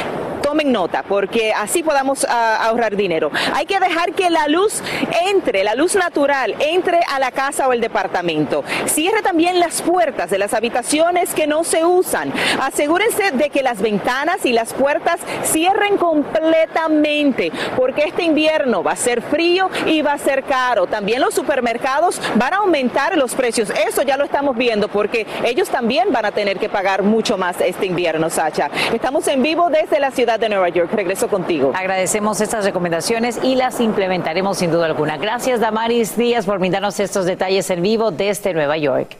[0.48, 3.32] Tomen nota porque así podamos ah, ahorrar dinero.
[3.54, 4.82] Hay que dejar que la luz
[5.26, 8.64] entre, la luz natural, entre a la casa o el departamento.
[8.86, 12.32] Cierre también las puertas de las habitaciones que no se usan.
[12.62, 18.96] Asegúrense de que las ventanas y las puertas cierren completamente porque este invierno va a
[18.96, 20.88] ser frío y va a ser caro.
[20.88, 23.70] También los supermercados van a aumentar los precios.
[23.86, 27.60] Eso ya lo estamos viendo porque ellos también van a tener que pagar mucho más
[27.60, 28.72] este invierno, Sacha.
[28.94, 30.92] Estamos en vivo desde la ciudad Nueva York.
[30.94, 31.72] Regreso contigo.
[31.76, 35.18] Agradecemos estas recomendaciones y las implementaremos sin duda alguna.
[35.18, 39.18] Gracias, Damaris Díaz, por brindarnos estos detalles en vivo desde Nueva York.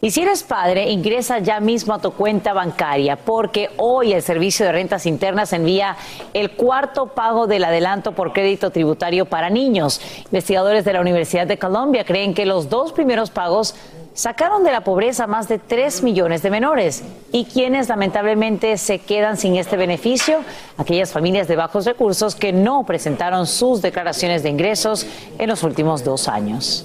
[0.00, 4.64] Y si eres padre, ingresa ya mismo a tu cuenta bancaria porque hoy el Servicio
[4.64, 5.96] de Rentas Internas envía
[6.34, 10.00] el cuarto pago del adelanto por crédito tributario para niños.
[10.26, 13.74] Investigadores de la Universidad de Columbia creen que los dos primeros pagos
[14.18, 17.04] sacaron de la pobreza más de 3 millones de menores.
[17.30, 20.40] ¿Y quienes lamentablemente se quedan sin este beneficio?
[20.76, 25.06] Aquellas familias de bajos recursos que no presentaron sus declaraciones de ingresos
[25.38, 26.84] en los últimos dos años.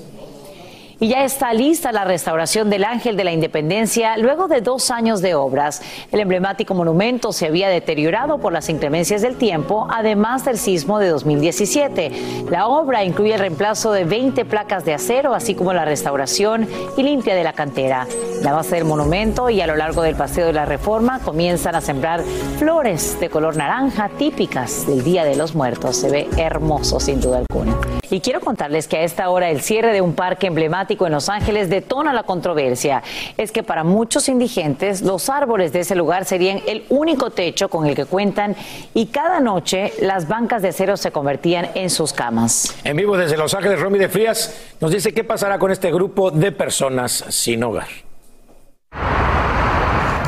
[1.03, 5.21] Y ya está lista la restauración del Ángel de la Independencia luego de dos años
[5.21, 5.81] de obras.
[6.13, 11.09] El emblemático monumento se había deteriorado por las inclemencias del tiempo, además del sismo de
[11.09, 12.45] 2017.
[12.49, 17.03] La obra incluye el reemplazo de 20 placas de acero, así como la restauración y
[17.03, 18.07] limpia de la cantera.
[18.41, 21.81] La base del monumento y a lo largo del Paseo de la Reforma comienzan a
[21.81, 22.21] sembrar
[22.59, 25.97] flores de color naranja típicas del Día de los Muertos.
[25.97, 27.77] Se ve hermoso sin duda alguna.
[28.13, 31.29] Y quiero contarles que a esta hora el cierre de un parque emblemático en Los
[31.29, 33.01] Ángeles detona la controversia.
[33.37, 37.87] Es que para muchos indigentes los árboles de ese lugar serían el único techo con
[37.87, 38.55] el que cuentan
[38.93, 42.75] y cada noche las bancas de acero se convertían en sus camas.
[42.83, 46.29] En vivo desde Los Ángeles, Romy de Frías nos dice qué pasará con este grupo
[46.29, 47.87] de personas sin hogar.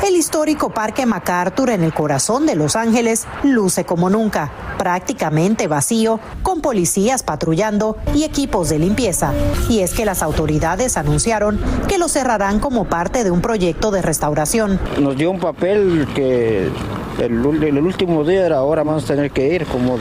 [0.06, 6.20] El histórico Parque MacArthur en el corazón de Los Ángeles luce como nunca, prácticamente vacío,
[6.42, 9.32] con policías patrullando y equipos de limpieza.
[9.68, 14.00] Y es que las autoridades anunciaron que lo cerrarán como parte de un proyecto de
[14.00, 14.78] restauración.
[15.00, 16.68] Nos dio un papel que
[17.18, 19.98] el, el último día era ahora vamos a tener que ir como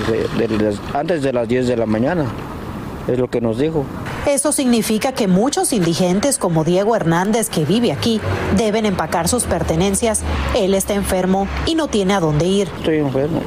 [0.93, 2.25] antes de las 10 de la mañana.
[3.07, 3.85] Es lo que nos dijo.
[4.25, 8.19] Eso significa que muchos indigentes como Diego Hernández, que vive aquí,
[8.57, 10.23] deben empacar sus pertenencias.
[10.55, 12.67] Él está enfermo y no tiene a dónde ir.
[12.79, 13.41] Estoy enfermo.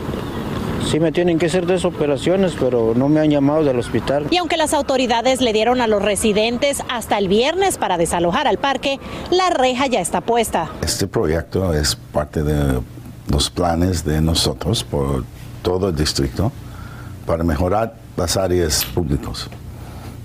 [0.91, 4.26] Sí me tienen que hacer dos operaciones, pero no me han llamado del hospital.
[4.30, 8.59] Y aunque las autoridades le dieron a los residentes hasta el viernes para desalojar al
[8.59, 8.99] parque,
[9.30, 10.70] la reja ya está puesta.
[10.80, 12.80] Este proyecto es parte de
[13.30, 15.24] los planes de nosotros por
[15.62, 16.53] todo el distrito
[17.26, 19.49] para mejorar las áreas públicas.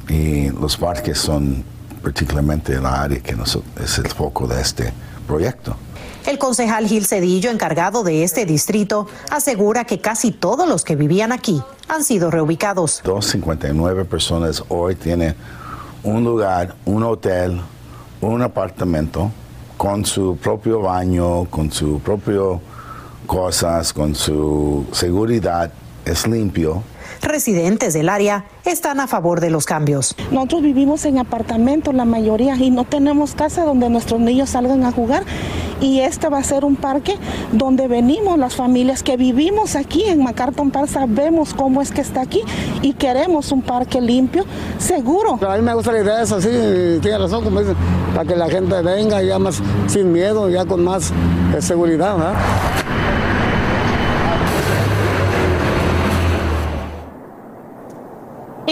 [0.10, 1.64] Y los parques son
[2.02, 4.91] particularmente la área que nos- es el foco de este
[5.28, 5.76] proyecto.
[6.26, 11.32] El concejal Gil Cedillo, encargado de este distrito, asegura que casi todos los que vivían
[11.32, 13.02] aquí han sido reubicados.
[13.04, 15.36] 259 personas hoy tienen
[16.04, 17.62] un lugar, un hotel,
[18.22, 19.32] un apartamento
[19.78, 22.62] con su propio baño, con su propio
[23.28, 25.72] cosas, con su seguridad,
[26.06, 26.84] es limpio.
[27.24, 30.15] Residentes del área están a favor de los cambios.
[30.32, 34.91] Nosotros vivimos en apartamentos, la mayoría, y no tenemos casa donde nuestros niños salgan a
[34.91, 35.24] jugar.
[35.80, 37.17] Y este va a ser un parque
[37.51, 42.21] donde venimos las familias que vivimos aquí en MacArthur Park, sabemos cómo es que está
[42.21, 42.41] aquí
[42.82, 44.45] y queremos un parque limpio,
[44.78, 45.39] seguro.
[45.45, 46.49] A mí me gusta la idea esa, sí,
[47.01, 47.76] tiene razón, como dicen,
[48.13, 51.11] para que la gente venga ya más sin miedo, ya con más
[51.55, 52.17] eh, seguridad.
[52.17, 52.82] ¿verdad?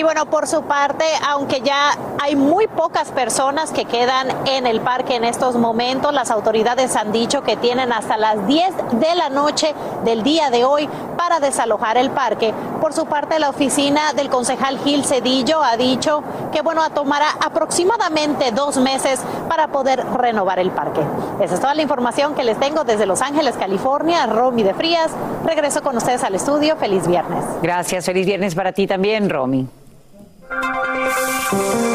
[0.02, 4.82] Y bueno, por su parte, aunque ya hay muy pocas personas que quedan en el
[4.82, 9.30] parque en estos momentos, las autoridades han dicho que tienen hasta las 10 de la
[9.30, 12.52] noche del día de hoy para desalojar el parque.
[12.82, 18.52] Por su parte, la oficina del concejal Gil Cedillo ha dicho que bueno, tomará aproximadamente
[18.54, 21.02] dos meses para poder renovar el parque.
[21.40, 24.26] Esa es toda la información que les tengo desde Los Ángeles, California.
[24.26, 25.12] Romy de Frías,
[25.46, 26.76] regreso con ustedes al estudio.
[26.78, 27.46] Feliz viernes.
[27.62, 29.68] Gracias, feliz viernes para ti también, Romy.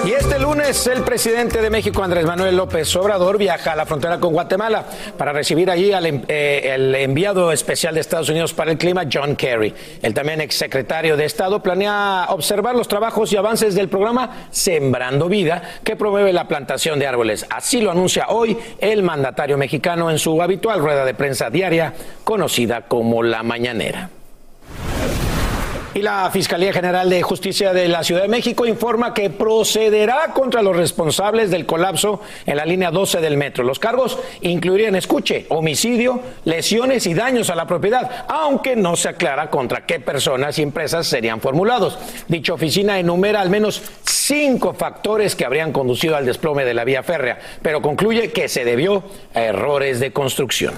[0.05, 4.19] Y este lunes el presidente de México, Andrés Manuel López Obrador, viaja a la frontera
[4.21, 4.85] con Guatemala
[5.19, 9.05] para recibir allí al em- eh, el enviado especial de Estados Unidos para el clima,
[9.13, 9.75] John Kerry.
[10.03, 15.63] El también exsecretario de Estado planea observar los trabajos y avances del programa Sembrando Vida,
[15.83, 17.47] que promueve la plantación de árboles.
[17.51, 21.93] Así lo anuncia hoy el mandatario mexicano en su habitual rueda de prensa diaria,
[22.23, 24.11] conocida como La Mañanera.
[25.97, 30.61] Y la Fiscalía General de Justicia de la Ciudad de México informa que procederá contra
[30.61, 33.65] los responsables del colapso en la línea 12 del metro.
[33.65, 39.49] Los cargos incluirían, escuche, homicidio, lesiones y daños a la propiedad, aunque no se aclara
[39.49, 41.99] contra qué personas y empresas serían formulados.
[42.29, 47.05] Dicha oficina enumera al menos cinco factores que habrían conducido al desplome de la vía
[47.05, 50.75] férrea, pero concluye que se debió a errores de construcción.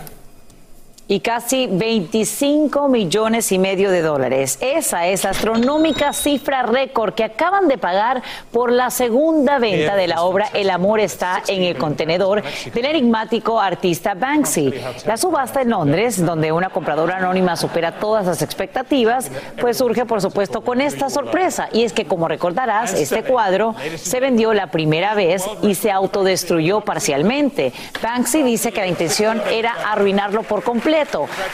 [1.09, 4.59] Y casi 25 millones y medio de dólares.
[4.61, 10.07] Esa es la astronómica cifra récord que acaban de pagar por la segunda venta de
[10.07, 12.43] la obra El amor está en el contenedor
[12.75, 14.75] del enigmático artista Banksy.
[15.07, 20.21] La subasta en Londres, donde una compradora anónima supera todas las expectativas, pues surge por
[20.21, 25.15] supuesto con esta sorpresa y es que como recordarás, este cuadro se vendió la primera
[25.15, 27.73] vez y se autodestruyó parcialmente.
[28.03, 30.98] Banksy dice que la intención era arruinarlo por completo,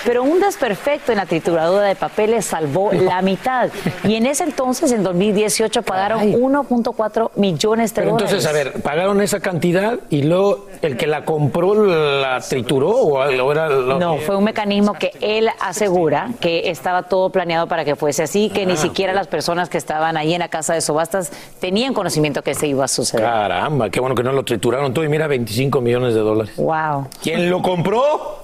[0.05, 3.71] pero un desperfecto en la trituradora de papeles salvó la mitad.
[4.05, 8.31] Y en ese entonces, en 2018, pagaron 1.4 millones de Pero dólares.
[8.33, 13.53] entonces, a ver, pagaron esa cantidad y luego el que la compró la trituró o
[13.53, 17.97] era lo- No, fue un mecanismo que él asegura que estaba todo planeado para que
[17.97, 20.81] fuese así, que ni Ah, siquiera las personas que estaban ahí en la casa de
[20.81, 21.31] subastas
[21.61, 23.25] tenían conocimiento que se iba a suceder.
[23.25, 26.55] Caramba, qué bueno que no lo trituraron todo y mira 25 millones de dólares.
[26.57, 27.09] Wow.
[27.23, 28.44] ¿Quién lo compró?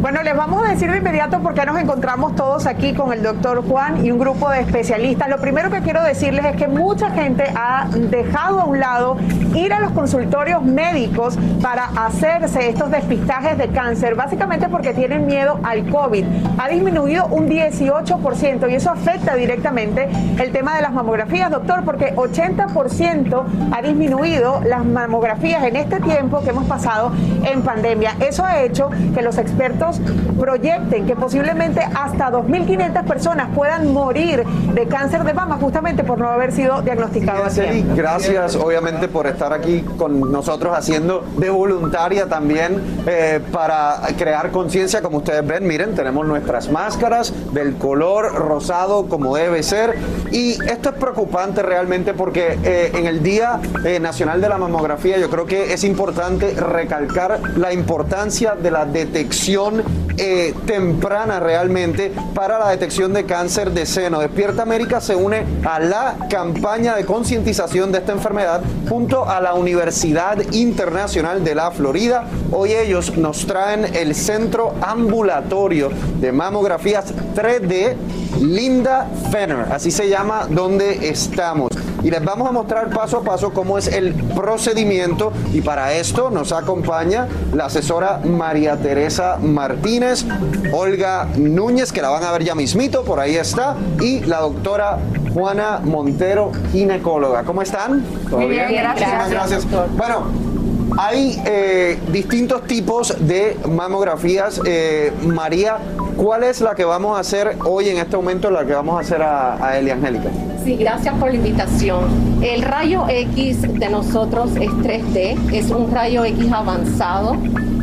[0.00, 3.22] Bueno, les vamos a decir de inmediato por qué nos encontramos todos aquí con el
[3.22, 5.28] doctor Juan y un grupo de especialistas.
[5.28, 9.18] Lo primero que quiero decirles es que mucha gente ha dejado a un lado
[9.54, 15.60] ir a los consultorios médicos para hacerse estos despistajes de cáncer, básicamente porque tienen miedo
[15.64, 16.24] al COVID.
[16.58, 20.08] Ha disminuido un 18% y eso afecta directamente
[20.38, 26.40] el tema de las mamografías, doctor, porque 80% ha disminuido las mamografías en este tiempo
[26.40, 27.12] que hemos pasado
[27.44, 28.14] en pandemia.
[28.20, 30.00] Eso ha hecho que los expertos
[30.38, 34.44] proyecten que posiblemente hasta 2.500 personas puedan morir
[34.74, 37.54] de cáncer de mama justamente por no haber sido diagnosticados.
[37.54, 37.94] tiempo.
[37.94, 45.02] gracias obviamente por estar aquí con nosotros haciendo de voluntaria también eh, para crear conciencia.
[45.02, 49.96] Como ustedes ven, miren, tenemos nuestras máscaras del color rosado como debe ser.
[50.30, 55.18] Y esto es preocupante realmente porque eh, en el Día eh, Nacional de la Mamografía
[55.18, 59.82] yo creo que es importante recalcar la importancia de la detección
[60.18, 64.20] eh, temprana realmente para la detección de cáncer de seno.
[64.20, 69.54] Despierta América se une a la campaña de concientización de esta enfermedad junto a la
[69.54, 72.26] Universidad Internacional de la Florida.
[72.52, 75.90] Hoy ellos nos traen el Centro Ambulatorio
[76.20, 77.96] de Mamografías 3D
[78.40, 81.70] Linda Fenner, así se llama donde estamos.
[82.02, 86.30] Y les vamos a mostrar paso a paso cómo es el procedimiento y para esto
[86.30, 90.24] nos acompaña la asesora María Teresa Martínez,
[90.72, 94.98] Olga Núñez, que la van a ver ya mismito, por ahí está, y la doctora
[95.34, 97.44] Juana Montero, ginecóloga.
[97.44, 98.04] ¿Cómo están?
[98.28, 99.08] ¿Todo bien, gracias.
[99.08, 99.66] Muchísimas gracias.
[99.96, 100.50] Bueno,
[100.98, 104.60] hay eh, distintos tipos de mamografías.
[104.64, 105.78] Eh, María,
[106.20, 109.00] ¿cuál es la que vamos a hacer hoy en este momento, la que vamos a
[109.00, 110.28] hacer a, a Eli Angélica?
[110.62, 112.04] Sí, gracias por la invitación.
[112.42, 117.36] El rayo X de nosotros es 3D, es un rayo X avanzado,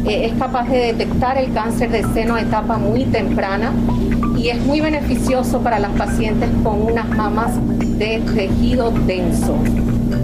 [0.06, 3.74] eh, es capaz de detectar el cáncer de seno a etapa muy temprana
[4.38, 7.54] y es muy beneficioso para las pacientes con unas mamas
[7.98, 9.56] de tejido denso.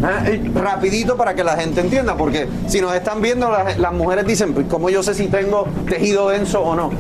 [0.04, 4.28] Ah, rapidito para que la gente entienda, porque si nos están viendo, las, las mujeres
[4.28, 6.92] dicen, pues, ¿cómo yo sé si tengo tejido denso o no?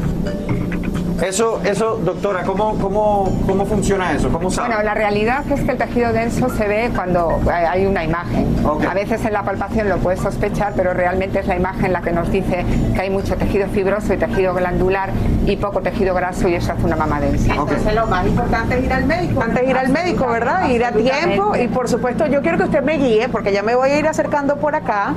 [1.23, 4.29] Eso, eso, doctora, ¿cómo, cómo, cómo funciona eso?
[4.29, 4.67] ¿Cómo sabe?
[4.67, 8.55] Bueno, la realidad es que el tejido denso se ve cuando hay- una imagen.
[8.89, 12.11] A veces en la palpación lo puedes sospechar, pero realmente es la imagen la que
[12.11, 12.65] nos dice
[12.95, 15.11] que hay mucho tejido fibroso y tejido glandular
[15.45, 17.53] y poco tejido graso y eso hace una mama densa.
[17.53, 19.41] Entonces lo más importante es ir al médico.
[19.41, 20.69] Antes ir al médico, ¿verdad?
[20.69, 23.75] Ir a tiempo y por supuesto yo quiero que usted me guíe porque ya me
[23.75, 25.13] voy a ir acercando por acá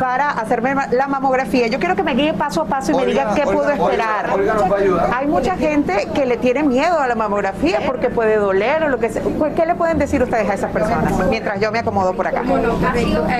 [0.00, 1.66] para hacerme la mamografía.
[1.68, 4.30] Yo quiero que me guíe paso a paso y me diga qué Olga, puedo esperar.
[4.34, 5.10] Olga nos va a ayudar.
[5.14, 8.98] Hay mucha gente que le tiene miedo a la mamografía porque puede doler o lo
[8.98, 9.22] que sea.
[9.22, 12.42] Pues, ¿Qué le pueden decir ustedes a esas personas mientras yo me acomodo por acá?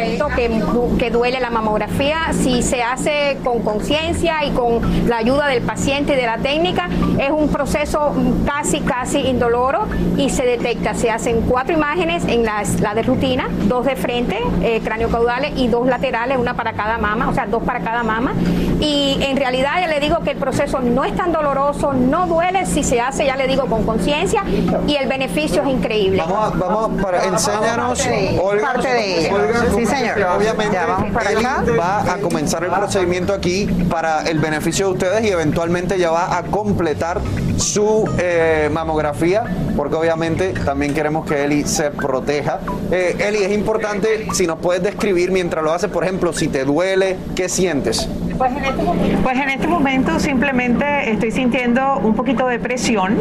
[0.02, 0.62] Esto que,
[0.98, 6.12] que duele la mamografía, si se hace con conciencia y con la ayuda del paciente
[6.12, 6.88] y de la técnica,
[7.18, 8.14] es un proceso
[8.46, 9.86] casi, casi indoloro
[10.16, 10.94] y se detecta.
[10.94, 15.68] Se hacen cuatro imágenes en las, la de rutina, dos de frente, eh, craneocaudales y
[15.68, 18.32] dos laterales, una para cada mama, o sea, dos para cada mama.
[18.80, 22.66] Y en realidad ya le digo que el proceso no es tan doloroso, no duele
[22.66, 24.42] si se hace, ya le digo, con conciencia
[24.86, 26.22] y el beneficio es increíble.
[26.26, 28.06] Vamos, a- vamos para enséñanos,
[28.42, 28.72] Olga.
[28.72, 29.34] Parte de ella.
[29.34, 30.16] Olga, Sí, ¿cómo- señor.
[30.36, 31.64] Obviamente, Ya, vamos para Eli acá.
[31.78, 36.36] va a comenzar el procedimiento aquí para el beneficio de ustedes y eventualmente ya va
[36.36, 37.20] a completar
[37.56, 39.44] su eh, mamografía,
[39.76, 42.60] porque obviamente también queremos que Eli se proteja.
[42.90, 46.64] Eh, Eli, es importante si nos puedes describir mientras lo haces, por ejemplo, si te
[46.64, 48.08] duele, ¿qué sientes?
[48.38, 53.16] Pues en, este pues este momento simplemente estoy sintiendo un poquito de presión.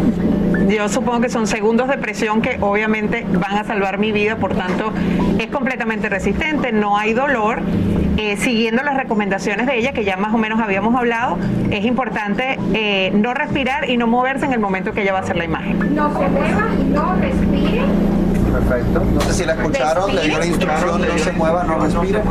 [0.67, 4.55] Yo supongo que son segundos de presión que obviamente van a salvar mi vida, por
[4.55, 4.91] tanto
[5.39, 7.61] es completamente resistente, no hay dolor.
[8.17, 11.37] Eh, siguiendo las recomendaciones de ella, que ya más o menos habíamos hablado,
[11.69, 15.21] es importante eh, no respirar y no moverse en el momento que ella va a
[15.21, 15.93] hacer la imagen.
[15.93, 17.54] No se mueva y no respire.
[18.67, 19.01] Perfecto.
[19.13, 22.21] No sé si la escucharon, le dio la instrucción, no se mueva, no respire.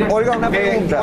[0.00, 1.00] Eh, Olga, una pregunta.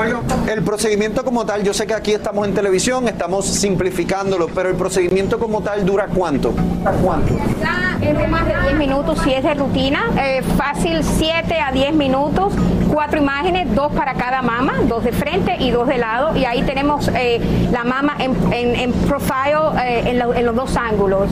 [0.48, 4.76] El procedimiento como tal, yo sé que aquí estamos en televisión, estamos simplificándolo, pero el
[4.76, 6.54] procedimiento como tal dura cuánto?
[7.04, 7.34] ¿Cuánto?
[8.02, 10.04] Es de más de 10 minutos si es de rutina.
[10.20, 12.54] Eh, fácil 7 a 10 minutos.
[12.92, 16.36] Cuatro imágenes, dos para cada mama, dos de frente y dos de lado.
[16.38, 17.40] Y ahí tenemos eh,
[17.72, 21.30] la mama en, en, en profile eh, en, lo- en los dos ángulos.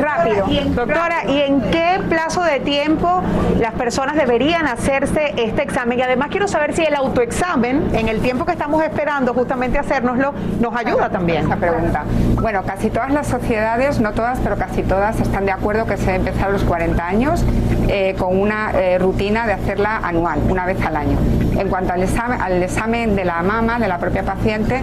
[0.00, 0.46] Rápido.
[0.74, 3.22] Doctora, ¿y en qué plazo de tiempo
[3.60, 5.98] las personas deberían hacerse este examen?
[5.98, 10.34] Y además quiero saber si el autoexamen, en el tiempo que estamos esperando justamente hacérnoslo,
[10.60, 11.44] nos ayuda también.
[11.44, 12.04] Esa pregunta.
[12.40, 16.06] Bueno, casi todas las sociedades, no todas, pero casi todas, están de acuerdo que se
[16.06, 17.44] debe empezar a los 40 años
[17.88, 21.18] eh, con una eh, rutina de hacerla anual, una vez al año.
[21.58, 24.82] En cuanto al examen, al examen de la mama, de la propia paciente,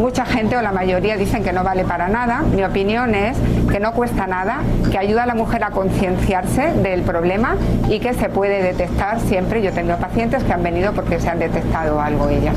[0.00, 2.40] mucha gente o la mayoría dicen que no vale para nada.
[2.40, 3.36] Mi opinión es
[3.70, 4.49] que no cuesta nada,
[4.90, 7.56] que ayuda a la mujer a concienciarse del problema
[7.88, 9.62] y que se puede detectar siempre.
[9.62, 12.56] Yo tengo pacientes que han venido porque se han detectado algo ellas.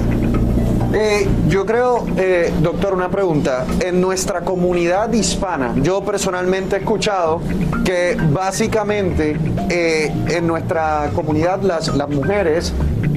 [0.93, 3.65] Eh, yo creo, eh, doctor, una pregunta.
[3.79, 7.41] En nuestra comunidad hispana, yo personalmente he escuchado
[7.83, 9.35] que básicamente
[9.69, 12.73] eh, en nuestra comunidad las, las mujeres,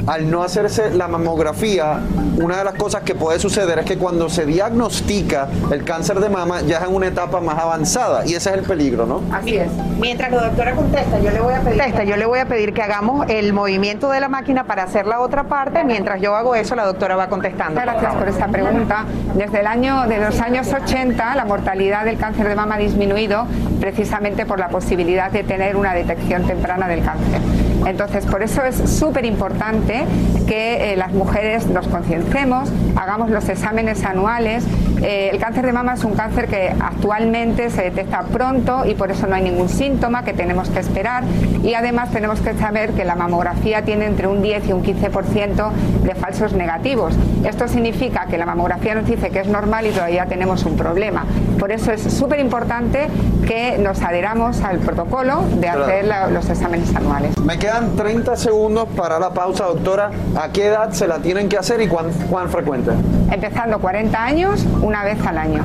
[0.06, 2.00] al no hacerse la mamografía,
[2.36, 6.28] una de las cosas que puede suceder es que cuando se diagnostica el cáncer de
[6.28, 9.22] mama ya es en una etapa más avanzada y ese es el peligro, ¿no?
[9.32, 9.70] Así es.
[9.98, 12.06] Mientras la doctora contesta, yo le voy a pedir.
[12.06, 15.20] yo le voy a pedir que hagamos el movimiento de la máquina para hacer la
[15.20, 15.82] otra parte.
[15.84, 17.80] Mientras yo hago eso, la doctora va contestando.
[17.80, 19.04] Gracias por esta pregunta.
[19.34, 23.46] Desde el año de los años 80 la mortalidad del cáncer de mama ha disminuido
[23.80, 27.40] precisamente por la posibilidad de tener una detección temprana del cáncer.
[27.86, 30.04] Entonces, por eso es súper importante
[30.46, 34.64] que eh, las mujeres nos concienciemos, hagamos los exámenes anuales.
[35.02, 39.10] Eh, el cáncer de mama es un cáncer que actualmente se detecta pronto y por
[39.10, 41.24] eso no hay ningún síntoma que tenemos que esperar.
[41.62, 45.72] Y además tenemos que saber que la mamografía tiene entre un 10 y un 15%
[46.02, 47.14] de falsos negativos.
[47.44, 51.24] Esto significa que la mamografía nos dice que es normal y todavía tenemos un problema.
[51.58, 53.06] Por eso es súper importante
[53.46, 57.38] que nos adheramos al protocolo de hacer la- los exámenes anuales.
[57.38, 60.10] Me quedan 30 segundos para la pausa, doctora.
[60.38, 62.90] ¿A qué edad se la tienen que hacer y cuán, cuán frecuente?
[63.30, 65.62] Empezando 40 años, una vez al año.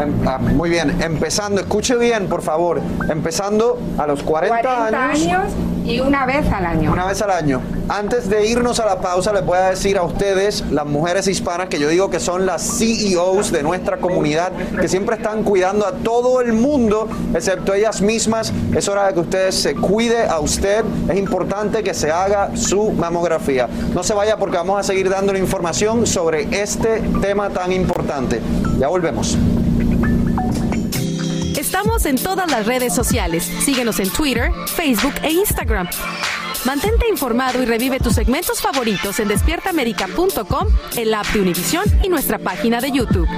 [0.00, 2.80] Em- ah, muy bien, empezando, escuche bien, por favor.
[3.08, 5.42] Empezando a los 40, 40 años
[5.84, 6.92] y una vez al año.
[6.92, 7.60] Una vez al año.
[7.88, 11.68] Antes de irnos a la pausa, les voy a decir a ustedes, las mujeres hispanas,
[11.68, 15.92] que yo digo que son las CEOs de nuestra comunidad, que siempre están cuidando a
[15.92, 18.52] todo el mundo, excepto ellas mismas.
[18.74, 20.84] Es hora de que ustedes se cuide a usted.
[21.10, 23.68] Es importante que se haga su mamografía.
[23.94, 28.40] No se vaya porque vamos a seguir dándole información sobre este tema tan importante.
[28.78, 29.36] Ya volvemos.
[31.76, 33.42] Estamos en todas las redes sociales.
[33.42, 35.88] Síguenos en Twitter, Facebook e Instagram.
[36.64, 42.38] Mantente informado y revive tus segmentos favoritos en despiertaamerica.com, el app de Univision y nuestra
[42.38, 43.28] página de YouTube.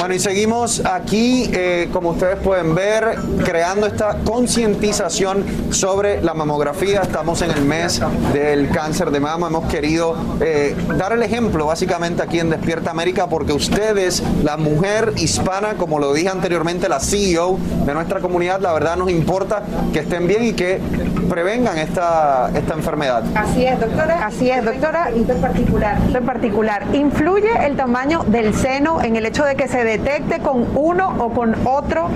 [0.00, 5.44] Bueno, y seguimos aquí, eh, como ustedes pueden ver, creando esta concientización
[5.74, 7.02] sobre la mamografía.
[7.02, 8.00] Estamos en el mes
[8.32, 9.48] del cáncer de mama.
[9.48, 15.12] Hemos querido eh, dar el ejemplo básicamente aquí en Despierta América porque ustedes, la mujer
[15.18, 19.98] hispana, como lo dije anteriormente, la CEO de nuestra comunidad, la verdad nos importa que
[19.98, 20.80] estén bien y que
[21.28, 23.22] prevengan esta, esta enfermedad.
[23.34, 24.26] Así es, doctora.
[24.26, 25.10] Así es, doctora.
[25.14, 25.98] En particular.
[26.14, 30.66] En particular, ¿influye el tamaño del seno en el hecho de que se detecte con
[30.74, 32.08] uno o con otro?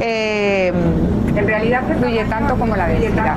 [0.00, 0.72] eh,
[1.52, 3.36] Realidad influye tanto como la densidad.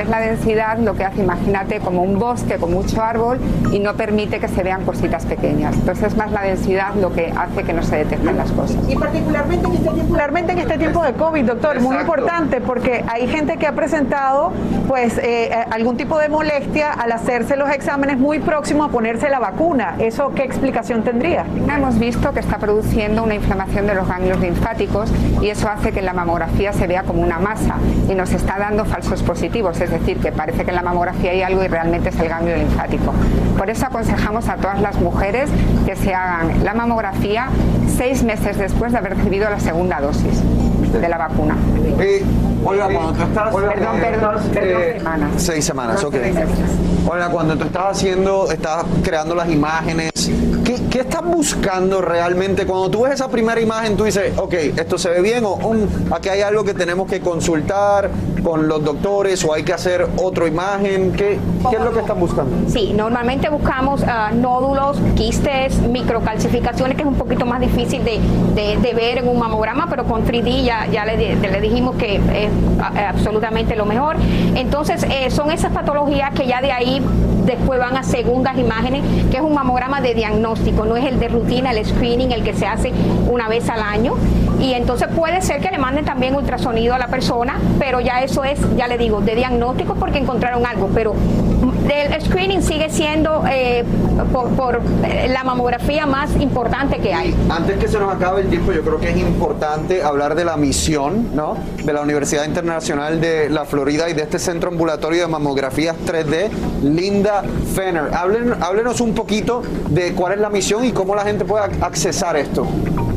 [0.00, 3.40] Es la densidad lo que hace, imagínate, como un bosque con mucho árbol
[3.72, 5.74] y no permite que se vean cositas pequeñas.
[5.74, 8.76] Entonces es más la densidad lo que hace que no se detecten las cosas.
[8.88, 12.02] Y particularmente en este tiempo, particularmente en este tiempo de COVID, doctor, muy Exacto.
[12.02, 14.52] importante porque hay gente que ha presentado
[14.86, 19.28] pues eh, eh, algún tipo de molestia al hacerse los exámenes muy próximo a ponerse
[19.28, 19.96] la vacuna.
[19.98, 21.44] ¿Eso qué explicación tendría?
[21.68, 25.10] Hemos visto que está produciendo una inflamación de los ganglios linfáticos
[25.42, 27.55] y eso hace que en la mamografía se vea como una masa
[28.08, 31.42] y nos está dando falsos positivos, es decir, que parece que en la mamografía hay
[31.42, 33.12] algo y realmente es el ganglio linfático.
[33.56, 35.50] Por eso aconsejamos a todas las mujeres
[35.84, 37.48] que se hagan la mamografía
[37.96, 40.42] seis meses después de haber recibido la segunda dosis
[40.92, 41.56] de la vacuna.
[41.98, 42.22] Eh,
[42.64, 43.54] Olga, cuando tú estás...
[43.54, 45.30] Perdón, perdón, perdón, eh, semanas.
[45.36, 46.16] Seis semanas, Dos, ok.
[46.22, 46.36] seis.
[47.08, 50.10] Olga, cuando tú estás haciendo, estás creando las imágenes,
[50.66, 52.66] ¿qué, qué estás buscando realmente?
[52.66, 56.12] Cuando tú ves esa primera imagen, tú dices, ok, esto se ve bien o "Mm,
[56.12, 58.10] aquí hay algo que tenemos que consultar
[58.42, 61.12] con los doctores o hay que hacer otra imagen.
[61.12, 61.34] ¿Qué,
[61.72, 62.68] es lo que estás buscando?
[62.70, 68.20] Sí, normalmente buscamos ah, nódulos, quistes, microcalcificaciones, que es un poquito más difícil de,
[68.94, 72.50] ver en un mamograma, pero con 3D ya, le, di- le dijimos que es
[73.08, 74.16] absolutamente lo mejor.
[74.54, 77.02] Entonces, eh, son esas patologías que ya de ahí
[77.44, 81.28] después van a segundas imágenes, que es un mamograma de diagnóstico, no es el de
[81.28, 82.92] rutina, el screening, el que se hace
[83.30, 84.14] una vez al año.
[84.60, 88.44] Y entonces puede ser que le manden también ultrasonido a la persona, pero ya eso
[88.44, 91.14] es, ya le digo, de diagnóstico porque encontraron algo, pero
[91.90, 93.84] el screening sigue siendo eh,
[94.32, 97.34] por, por, eh, la mamografía más importante que hay.
[97.50, 100.56] Antes que se nos acabe el tiempo, yo creo que es importante hablar de la
[100.56, 101.56] misión ¿no?
[101.84, 106.50] de la Universidad Internacional de la Florida y de este centro ambulatorio de mamografías 3D,
[106.82, 107.42] Linda
[107.74, 108.10] Fenner.
[108.12, 111.82] Hablen- háblenos un poquito de cuál es la misión y cómo la gente puede ac-
[111.82, 112.66] accesar esto.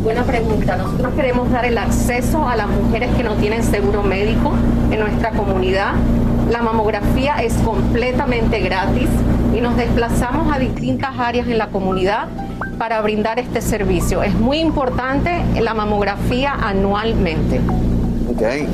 [0.03, 0.77] Buena pregunta.
[0.77, 4.51] Nosotros queremos dar el acceso a las mujeres que no tienen seguro médico
[4.91, 5.93] en nuestra comunidad.
[6.49, 9.07] La mamografía es completamente gratis
[9.55, 12.27] y nos desplazamos a distintas áreas en la comunidad
[12.79, 14.23] para brindar este servicio.
[14.23, 17.61] Es muy importante la mamografía anualmente.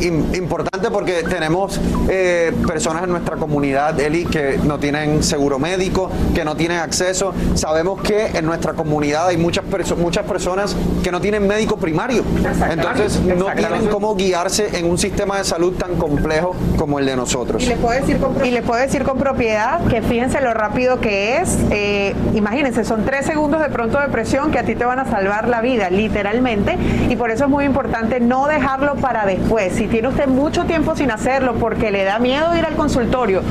[0.01, 6.09] Im- Importante porque tenemos eh, personas en nuestra comunidad, Eli, que no tienen seguro médico,
[6.33, 7.33] que no tienen acceso.
[7.55, 12.23] Sabemos que en nuestra comunidad hay muchas, perso- muchas personas que no tienen médico primario.
[12.69, 17.15] Entonces no tienen cómo guiarse en un sistema de salud tan complejo como el de
[17.15, 17.63] nosotros.
[17.63, 20.99] Y le puedo decir con, y le puedo decir con propiedad que fíjense lo rápido
[20.99, 21.57] que es.
[21.71, 25.05] Eh, imagínense, son tres segundos de pronto de presión que a ti te van a
[25.09, 26.77] salvar la vida, literalmente.
[27.09, 29.54] Y por eso es muy importante no dejarlo para después.
[29.57, 33.41] Si tiene usted mucho tiempo sin hacerlo porque le da miedo ir al consultorio,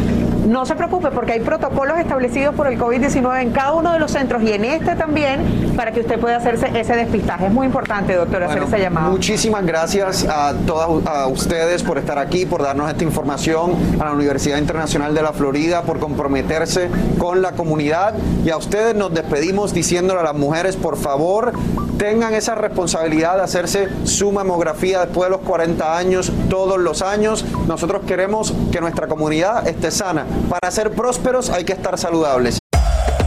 [0.46, 4.10] no se preocupe porque hay protocolos establecidos por el COVID-19 en cada uno de los
[4.10, 7.46] centros y en este también para que usted pueda hacerse ese despistaje.
[7.46, 9.10] Es muy importante, doctor, hacer Bueno, ese llamado.
[9.10, 14.12] Muchísimas gracias a todas a ustedes por estar aquí, por darnos esta información, a la
[14.12, 19.72] Universidad Internacional de la Florida por comprometerse con la comunidad y a ustedes nos despedimos
[19.72, 21.54] diciéndole a las mujeres, por favor,
[21.98, 27.44] tengan esa responsabilidad de hacerse su mamografía después de los 40 años, todos los años.
[27.66, 30.26] Nosotros queremos que nuestra comunidad esté sana.
[30.48, 32.58] Para ser prósperos hay que estar saludables.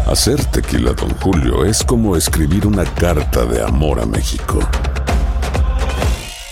[0.07, 4.59] Hacer tequila, Don Julio, es como escribir una carta de amor a México.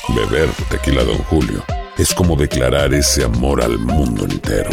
[0.10, 1.64] Beber tequila, Don Julio,
[1.98, 4.72] es como declarar ese amor al mundo entero.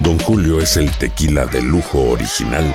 [0.00, 2.74] Don Julio es el tequila de lujo original,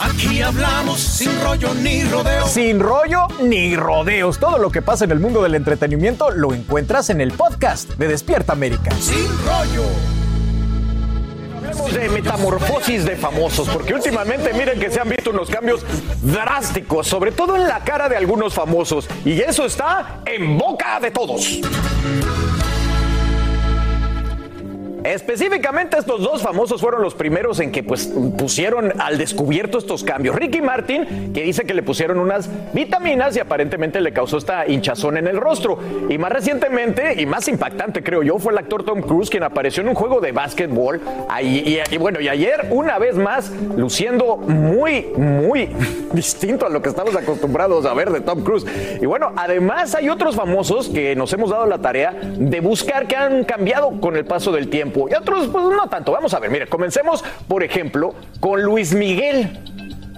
[0.00, 2.46] Aquí hablamos sin rollo ni rodeo.
[2.46, 4.38] Sin rollo ni rodeos.
[4.38, 8.08] Todo lo que pasa en el mundo del entretenimiento lo encuentras en el podcast de
[8.08, 8.90] Despierta América.
[9.00, 9.84] Sin rollo.
[11.56, 15.80] Hablemos de metamorfosis de famosos, porque últimamente miren que se han visto unos cambios
[16.22, 21.10] drásticos, sobre todo en la cara de algunos famosos, y eso está en boca de
[21.10, 21.60] todos.
[25.04, 30.34] Específicamente estos dos famosos fueron los primeros en que pues pusieron al descubierto estos cambios.
[30.34, 35.18] Ricky Martin, que dice que le pusieron unas vitaminas y aparentemente le causó esta hinchazón
[35.18, 35.78] en el rostro.
[36.08, 39.82] Y más recientemente, y más impactante creo yo, fue el actor Tom Cruise quien apareció
[39.82, 41.02] en un juego de básquetbol.
[41.28, 45.68] Ahí, y, y bueno, y ayer una vez más luciendo muy, muy
[46.14, 48.64] distinto a lo que estamos acostumbrados a ver de Tom Cruise.
[49.02, 53.16] Y bueno, además hay otros famosos que nos hemos dado la tarea de buscar que
[53.16, 56.12] han cambiado con el paso del tiempo y otros pues no tanto.
[56.12, 59.60] Vamos a ver, mire, comencemos por ejemplo con Luis Miguel.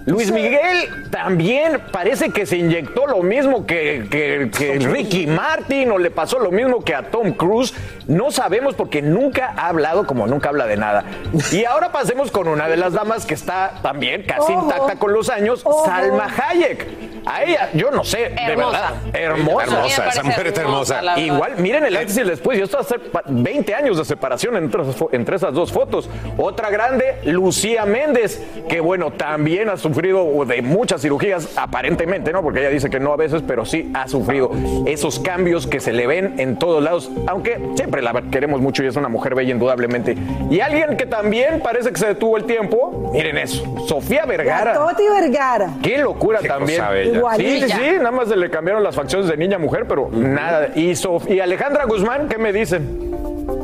[0.07, 5.99] Luis Miguel también parece que se inyectó lo mismo que, que- que Ricky Martin o
[5.99, 7.75] le pasó lo mismo que a Tom Cruise.
[8.07, 11.05] No sabemos porque nunca ha hablado como nunca habla de nada.
[11.51, 15.29] Y ahora pasemos con una de las damas que está también casi intacta con los
[15.29, 15.65] años.
[15.85, 16.87] Salma Hayek.
[17.27, 18.71] A ella, yo no sé, de Hermosa.
[18.81, 19.65] verdad, hermosa.
[19.67, 21.19] Hermosa, esa mujer está hermosa.
[21.19, 22.59] Igual, miren el antes y el después.
[22.59, 26.09] Y esto hace pa- 20 años de separación entre, entre esas dos fotos.
[26.39, 32.43] Otra grande, Lucía Méndez, que bueno, también ha sufrido de muchas cirugías, aparentemente, ¿no?
[32.43, 34.51] Porque ella dice que no a veces, pero sí ha sufrido
[34.87, 37.11] esos cambios que se le ven en todos lados.
[37.27, 40.17] Aunque siempre la queremos mucho y es una mujer bella, indudablemente.
[40.51, 44.75] Y alguien que también parece que se detuvo el tiempo, miren eso, Sofía Vergara.
[44.75, 45.71] Toti Vergara.
[45.83, 46.81] Qué locura también.
[47.17, 47.67] Igualita.
[47.69, 50.69] sí, sí, nada más se le cambiaron las facciones de niña a mujer, pero nada.
[50.75, 53.06] Y, Sof- y Alejandra Guzmán, ¿qué me dicen?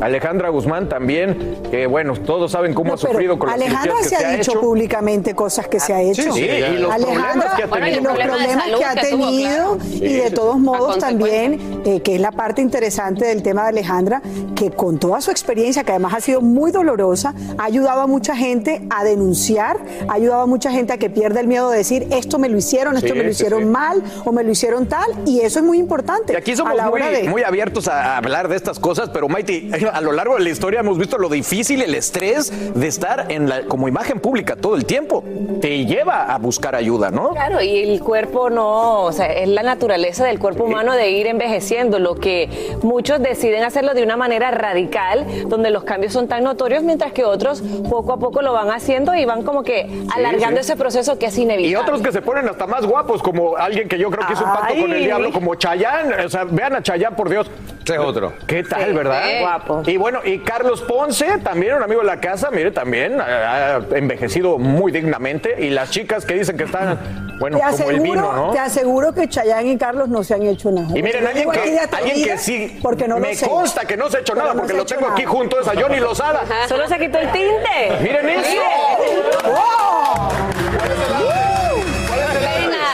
[0.01, 4.17] Alejandra Guzmán también, que bueno, todos saben cómo No, ha sufrido con las Alejandra se
[4.17, 4.61] ha dicho hecho.
[4.61, 6.33] públicamente cosas que se ha hecho.
[6.33, 8.01] sí, y los problemas que ha Alejandra, tenido.
[8.01, 9.79] y los Bueno, y el problemas que ha salud que tuvo, tenido claro.
[9.85, 10.35] y Sí, de sí.
[10.35, 14.23] todos modos también, eh, que es la parte interesante del tema de Alejandra,
[14.57, 18.37] que con toda su experiencia, que además ha sido muy dolorosa, ha ayudado a mucha
[18.37, 19.79] gente a denunciar,
[20.09, 22.57] ha ayudado a mucha gente a que pierda el miedo de decir esto me lo
[22.59, 23.67] hicieron, esto Sí, me lo sí, hicieron sí.
[23.67, 26.33] mal o me lo hicieron tal, y eso es muy importante.
[26.33, 27.25] Y aquí somos a la muy, hora de...
[27.29, 30.81] muy abiertos a hablar de estas cosas, pero Maiti, a lo largo de la historia
[30.81, 34.85] hemos visto lo difícil, el estrés de estar en la, como imagen pública todo el
[34.85, 35.25] tiempo.
[35.61, 37.31] Te lleva a buscar ayuda, ¿no?
[37.31, 41.27] Claro, y el cuerpo no, o sea, es la naturaleza del cuerpo humano de ir
[41.27, 42.49] envejeciendo, lo que
[42.83, 47.25] muchos deciden hacerlo de una manera radical, donde los cambios son tan notorios, mientras que
[47.25, 50.73] otros poco a poco lo van haciendo y van como que alargando sí.
[50.73, 51.69] ese proceso que es inevitable.
[51.69, 54.45] Y otros que se ponen hasta más guapos, como alguien que yo creo que hizo
[54.45, 56.13] un pacto con el diablo, como Chayán.
[56.25, 57.51] O sea, vean a Chayán, por Dios.
[57.85, 58.33] Ese es otro.
[58.47, 59.23] ¿Qué tal, Sí, verdad?
[59.25, 59.45] sí.
[59.67, 59.83] Guapo.
[59.91, 63.77] Y bueno, y Carlos Ponce, también un amigo de la casa, mire, también ha ha
[63.97, 65.57] envejecido muy dignamente.
[65.59, 68.53] Y las chicas que dicen que están, bueno, te como el vino, aseguro, ¿no?
[68.53, 70.89] te aseguro que Chayanne y Carlos no se han hecho nada.
[70.97, 73.49] Y miren, alguien que, alguien que sí, porque no me lo sé.
[73.49, 75.69] consta que no se ha hecho Pero nada, no porque lo tengo aquí junto, es
[75.69, 76.43] a Johnny Lozada.
[76.69, 77.99] Solo se quitó el tinte.
[78.01, 78.49] Miren eso.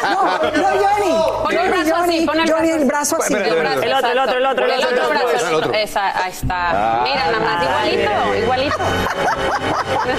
[0.02, 1.47] No, no, Johnny.
[1.48, 3.34] Pon el Johnny, brazo así, Johnny, pon el Johnny, brazo el brazo así.
[3.34, 5.72] El brazo, el otro, el otro, el otro, el otro, el brazo.
[5.72, 6.48] Esa, ahí está.
[6.50, 7.04] Ah.
[7.04, 8.76] Mira, nada más igualito, igualito.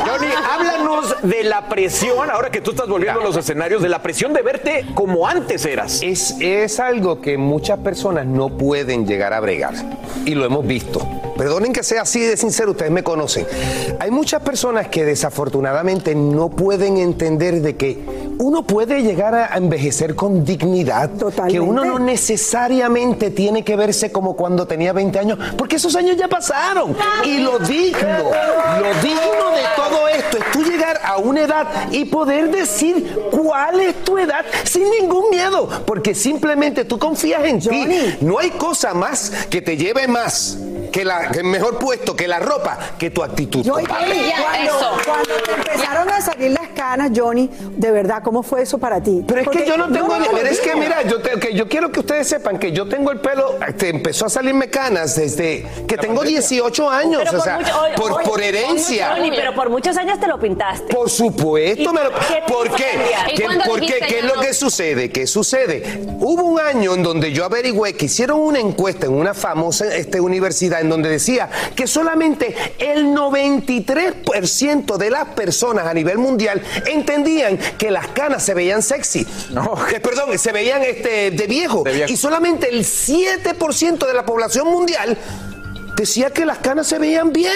[0.07, 4.01] Johnny, háblanos de la presión, ahora que tú estás volviendo a los escenarios, de la
[4.01, 6.01] presión de verte como antes eras.
[6.01, 9.75] Es, es algo que muchas personas no pueden llegar a bregar.
[10.25, 11.07] Y lo hemos visto.
[11.37, 13.47] Perdonen que sea así de sincero, ustedes me conocen.
[13.99, 18.03] Hay muchas personas que desafortunadamente no pueden entender de que
[18.39, 21.09] uno puede llegar a envejecer con dignidad.
[21.49, 26.17] Que uno no necesariamente tiene que verse como cuando tenía 20 años, porque esos años
[26.17, 26.95] ya pasaron.
[27.25, 28.31] Y lo digno,
[28.79, 33.79] lo digno de todo esto es tú llegar a una edad y poder decir cuál
[33.79, 38.17] es tu edad sin ningún miedo, porque simplemente tú confías en ti.
[38.21, 40.57] No hay cosa más que te lleve más
[40.91, 43.65] que, la, que el mejor puesto, que la ropa, que tu actitud.
[43.65, 44.33] Johnny, compadre.
[44.41, 49.01] cuando, cuando te empezaron a salir las canas, Johnny, de verdad, ¿cómo fue eso para
[49.01, 49.23] ti?
[49.27, 51.39] Pero es Porque que yo no tengo, te lo pero es que mira, yo, te-
[51.39, 54.69] que yo quiero que ustedes sepan que yo tengo el pelo, este, empezó a salirme
[54.69, 59.13] canas desde que tengo 18 años, Pero o sea, mucho- oye, por, oye, por herencia.
[59.15, 60.93] Johnny, pero por muchos años te lo pintaste.
[60.93, 62.85] Por supuesto, me lo- qué ¿por qué?
[63.35, 63.99] ¿Qué- ¿Por qué?
[64.07, 64.41] ¿Qué es lo no?
[64.41, 65.09] que sucede?
[65.11, 66.01] ¿Qué sucede?
[66.19, 70.19] Hubo un año en donde yo averigüé que hicieron una encuesta en una famosa este,
[70.21, 77.57] universidad en donde decía que solamente el 93% de las personas a nivel mundial entendían
[77.77, 79.25] que las canas se veían sexy.
[79.91, 81.83] Eh, perdón, se veían este, de viejo.
[82.07, 85.17] Y solamente el 7% de la población mundial
[85.99, 87.51] decía que las canas se veían bien.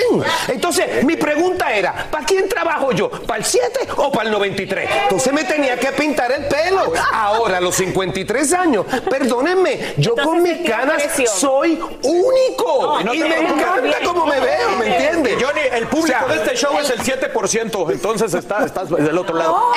[0.49, 3.09] Entonces, mi pregunta era, ¿para quién trabajo yo?
[3.09, 4.89] ¿Para el 7 o para el 93?
[5.03, 6.91] Entonces me tenía que pintar el pelo.
[7.13, 12.99] Ahora, a los 53 años, perdónenme, yo con mis canas soy único.
[12.99, 15.41] Y no y me encanta cómo me veo, ¿me entiendes?
[15.41, 19.17] Johnny, el público O sea, de este show es el 7%, entonces está, estás del
[19.17, 19.71] otro lado.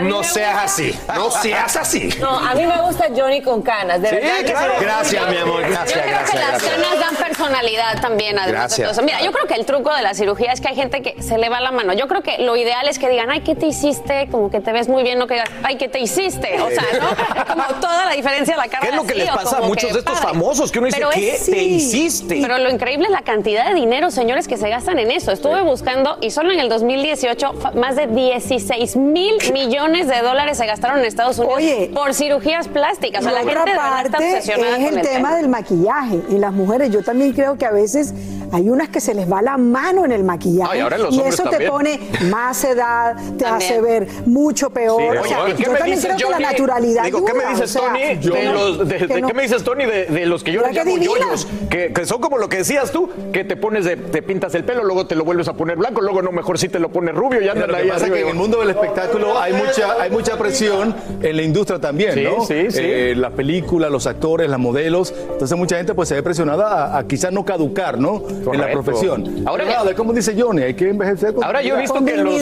[0.00, 2.10] no, seas así, no seas así.
[2.20, 4.36] No, a mí me gusta Johnny con canas, de Sí, verdad.
[4.38, 4.72] que claro.
[4.80, 6.72] Gracias, mi amor, gracias, Yo creo gracias, que las gracias.
[6.72, 8.78] canas dan personalidad también, además Gracias.
[8.78, 9.02] de todo eso.
[9.02, 11.38] Mira, yo creo que el truco de la cirugía es que hay gente que se
[11.38, 11.92] le va la mano.
[11.92, 14.28] Yo creo que lo ideal es que digan, ay, ¿qué te hiciste?
[14.30, 16.60] Como que te ves muy bien, no que digas, ay, ¿qué te hiciste?
[16.60, 17.44] O sea, ¿no?
[17.52, 18.80] Como toda la diferencia de la cara.
[18.82, 20.28] ¿Qué es lo que así, les pasa a muchos de estos padre.
[20.38, 22.38] famosos que uno dice, Pero ¿qué es- te hiciste?
[22.42, 25.32] Pero lo increíble es la cantidad de dinero, señores, que se gastan en eso.
[25.32, 30.58] Estuve buscando y solo en el 2018 fa- más de 16 mil millones de dólares
[30.58, 33.20] se gastaron en Estados Unidos por cirugías plásticas.
[33.20, 36.20] O sea, la gente otra verdad está parte obsesionada es con el tema del maquillaje.
[36.30, 38.14] Y las mujeres, yo también creo que a veces
[38.52, 40.70] hay unas que se les va la mano en el maquillaje.
[40.72, 41.62] Ay, ahora los y eso también.
[41.62, 42.00] te pone
[42.30, 45.00] más edad, te hace ver mucho peor.
[45.12, 47.32] Sí, o sea, oye, ¿qué yo me también dices, creo que la naturalidad Digo, ¿qué
[47.34, 48.00] me dices, o sea, Tony?
[48.18, 50.42] que De no- los, de- que de- no- ¿Qué me dices, Tony, de, de los
[50.44, 51.46] que yo les llamo yoyos?
[51.70, 54.64] Que, que son como lo que decías tú, que te pones de, te pintas el
[54.64, 57.14] pelo, luego te lo vuelves a poner blanco, luego no, mejor sí te lo pones
[57.14, 59.52] rubio y Mira, andan lo que pasa es que en el mundo del espectáculo hay
[59.54, 62.44] mucha, hay mucha presión en la industria también, Sí, ¿no?
[62.44, 62.80] sí, sí.
[62.82, 65.14] Eh, las películas, los actores, las modelos.
[65.32, 68.22] Entonces mucha gente pues se ve presionada a, a quizás no caducar, ¿no?
[68.28, 68.82] En la Correcto.
[68.82, 69.44] profesión.
[69.46, 72.16] Ahora- Pero nada, como dice Johnny, hay que envejecer con Ahora yo he visto que
[72.16, 72.34] los-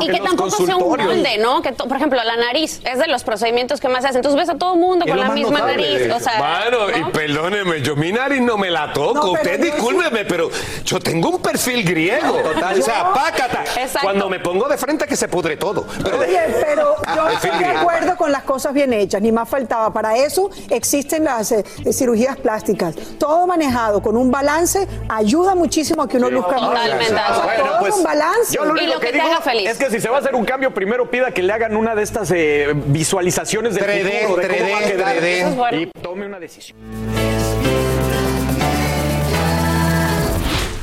[0.00, 1.62] Y, que los tampoco sea un molde, ¿no?
[1.62, 4.18] Que, to- por ejemplo, la nariz es de los procedimientos que más se hacen.
[4.18, 6.10] Entonces ves a todo el mundo Es con la misma nariz.
[6.14, 7.08] O sea, Mano, ¿no?
[7.08, 9.14] y perdóneme, yo mi nariz no me la toco.
[9.14, 10.50] No, pero Usted sí- discúlpeme, pero
[10.84, 12.36] yo tengo un perfil griego.
[12.38, 12.78] Total.
[12.78, 13.62] O sea, pácata.
[13.76, 14.00] Exacto.
[14.02, 15.84] Cuando me pongo de frente que se pudre todo.
[16.02, 19.48] Pero Oye, pero yo Ah, estoy de acuerdo con las cosas bien hechas, ni más
[19.48, 19.92] faltaba.
[19.92, 22.94] Para eso existen las eh, cirugías plásticas.
[23.18, 26.82] Todo manejado con un balance ayuda muchísimo a que uno luzca muy bien.
[26.82, 27.14] Totalmente.
[27.44, 28.54] Bueno, pues, con balance.
[28.54, 29.70] Yo lo Y lo que, que te digo haga feliz.
[29.70, 31.94] es que si se va a hacer un cambio, primero pida que le hagan una
[31.94, 35.16] de estas eh, visualizaciones del 3D, futuro, de cómo va a 3D, quedar.
[35.16, 35.24] 3D.
[35.24, 35.80] Eso es bueno.
[35.80, 36.78] Y tome una decisión.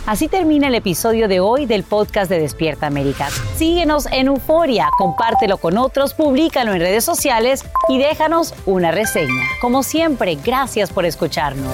[0.07, 3.28] Así termina el episodio de hoy del podcast de Despierta América.
[3.57, 9.43] Síguenos en Euforia, compártelo con otros, públicalo en redes sociales y déjanos una reseña.
[9.59, 11.74] Como siempre, gracias por escucharnos.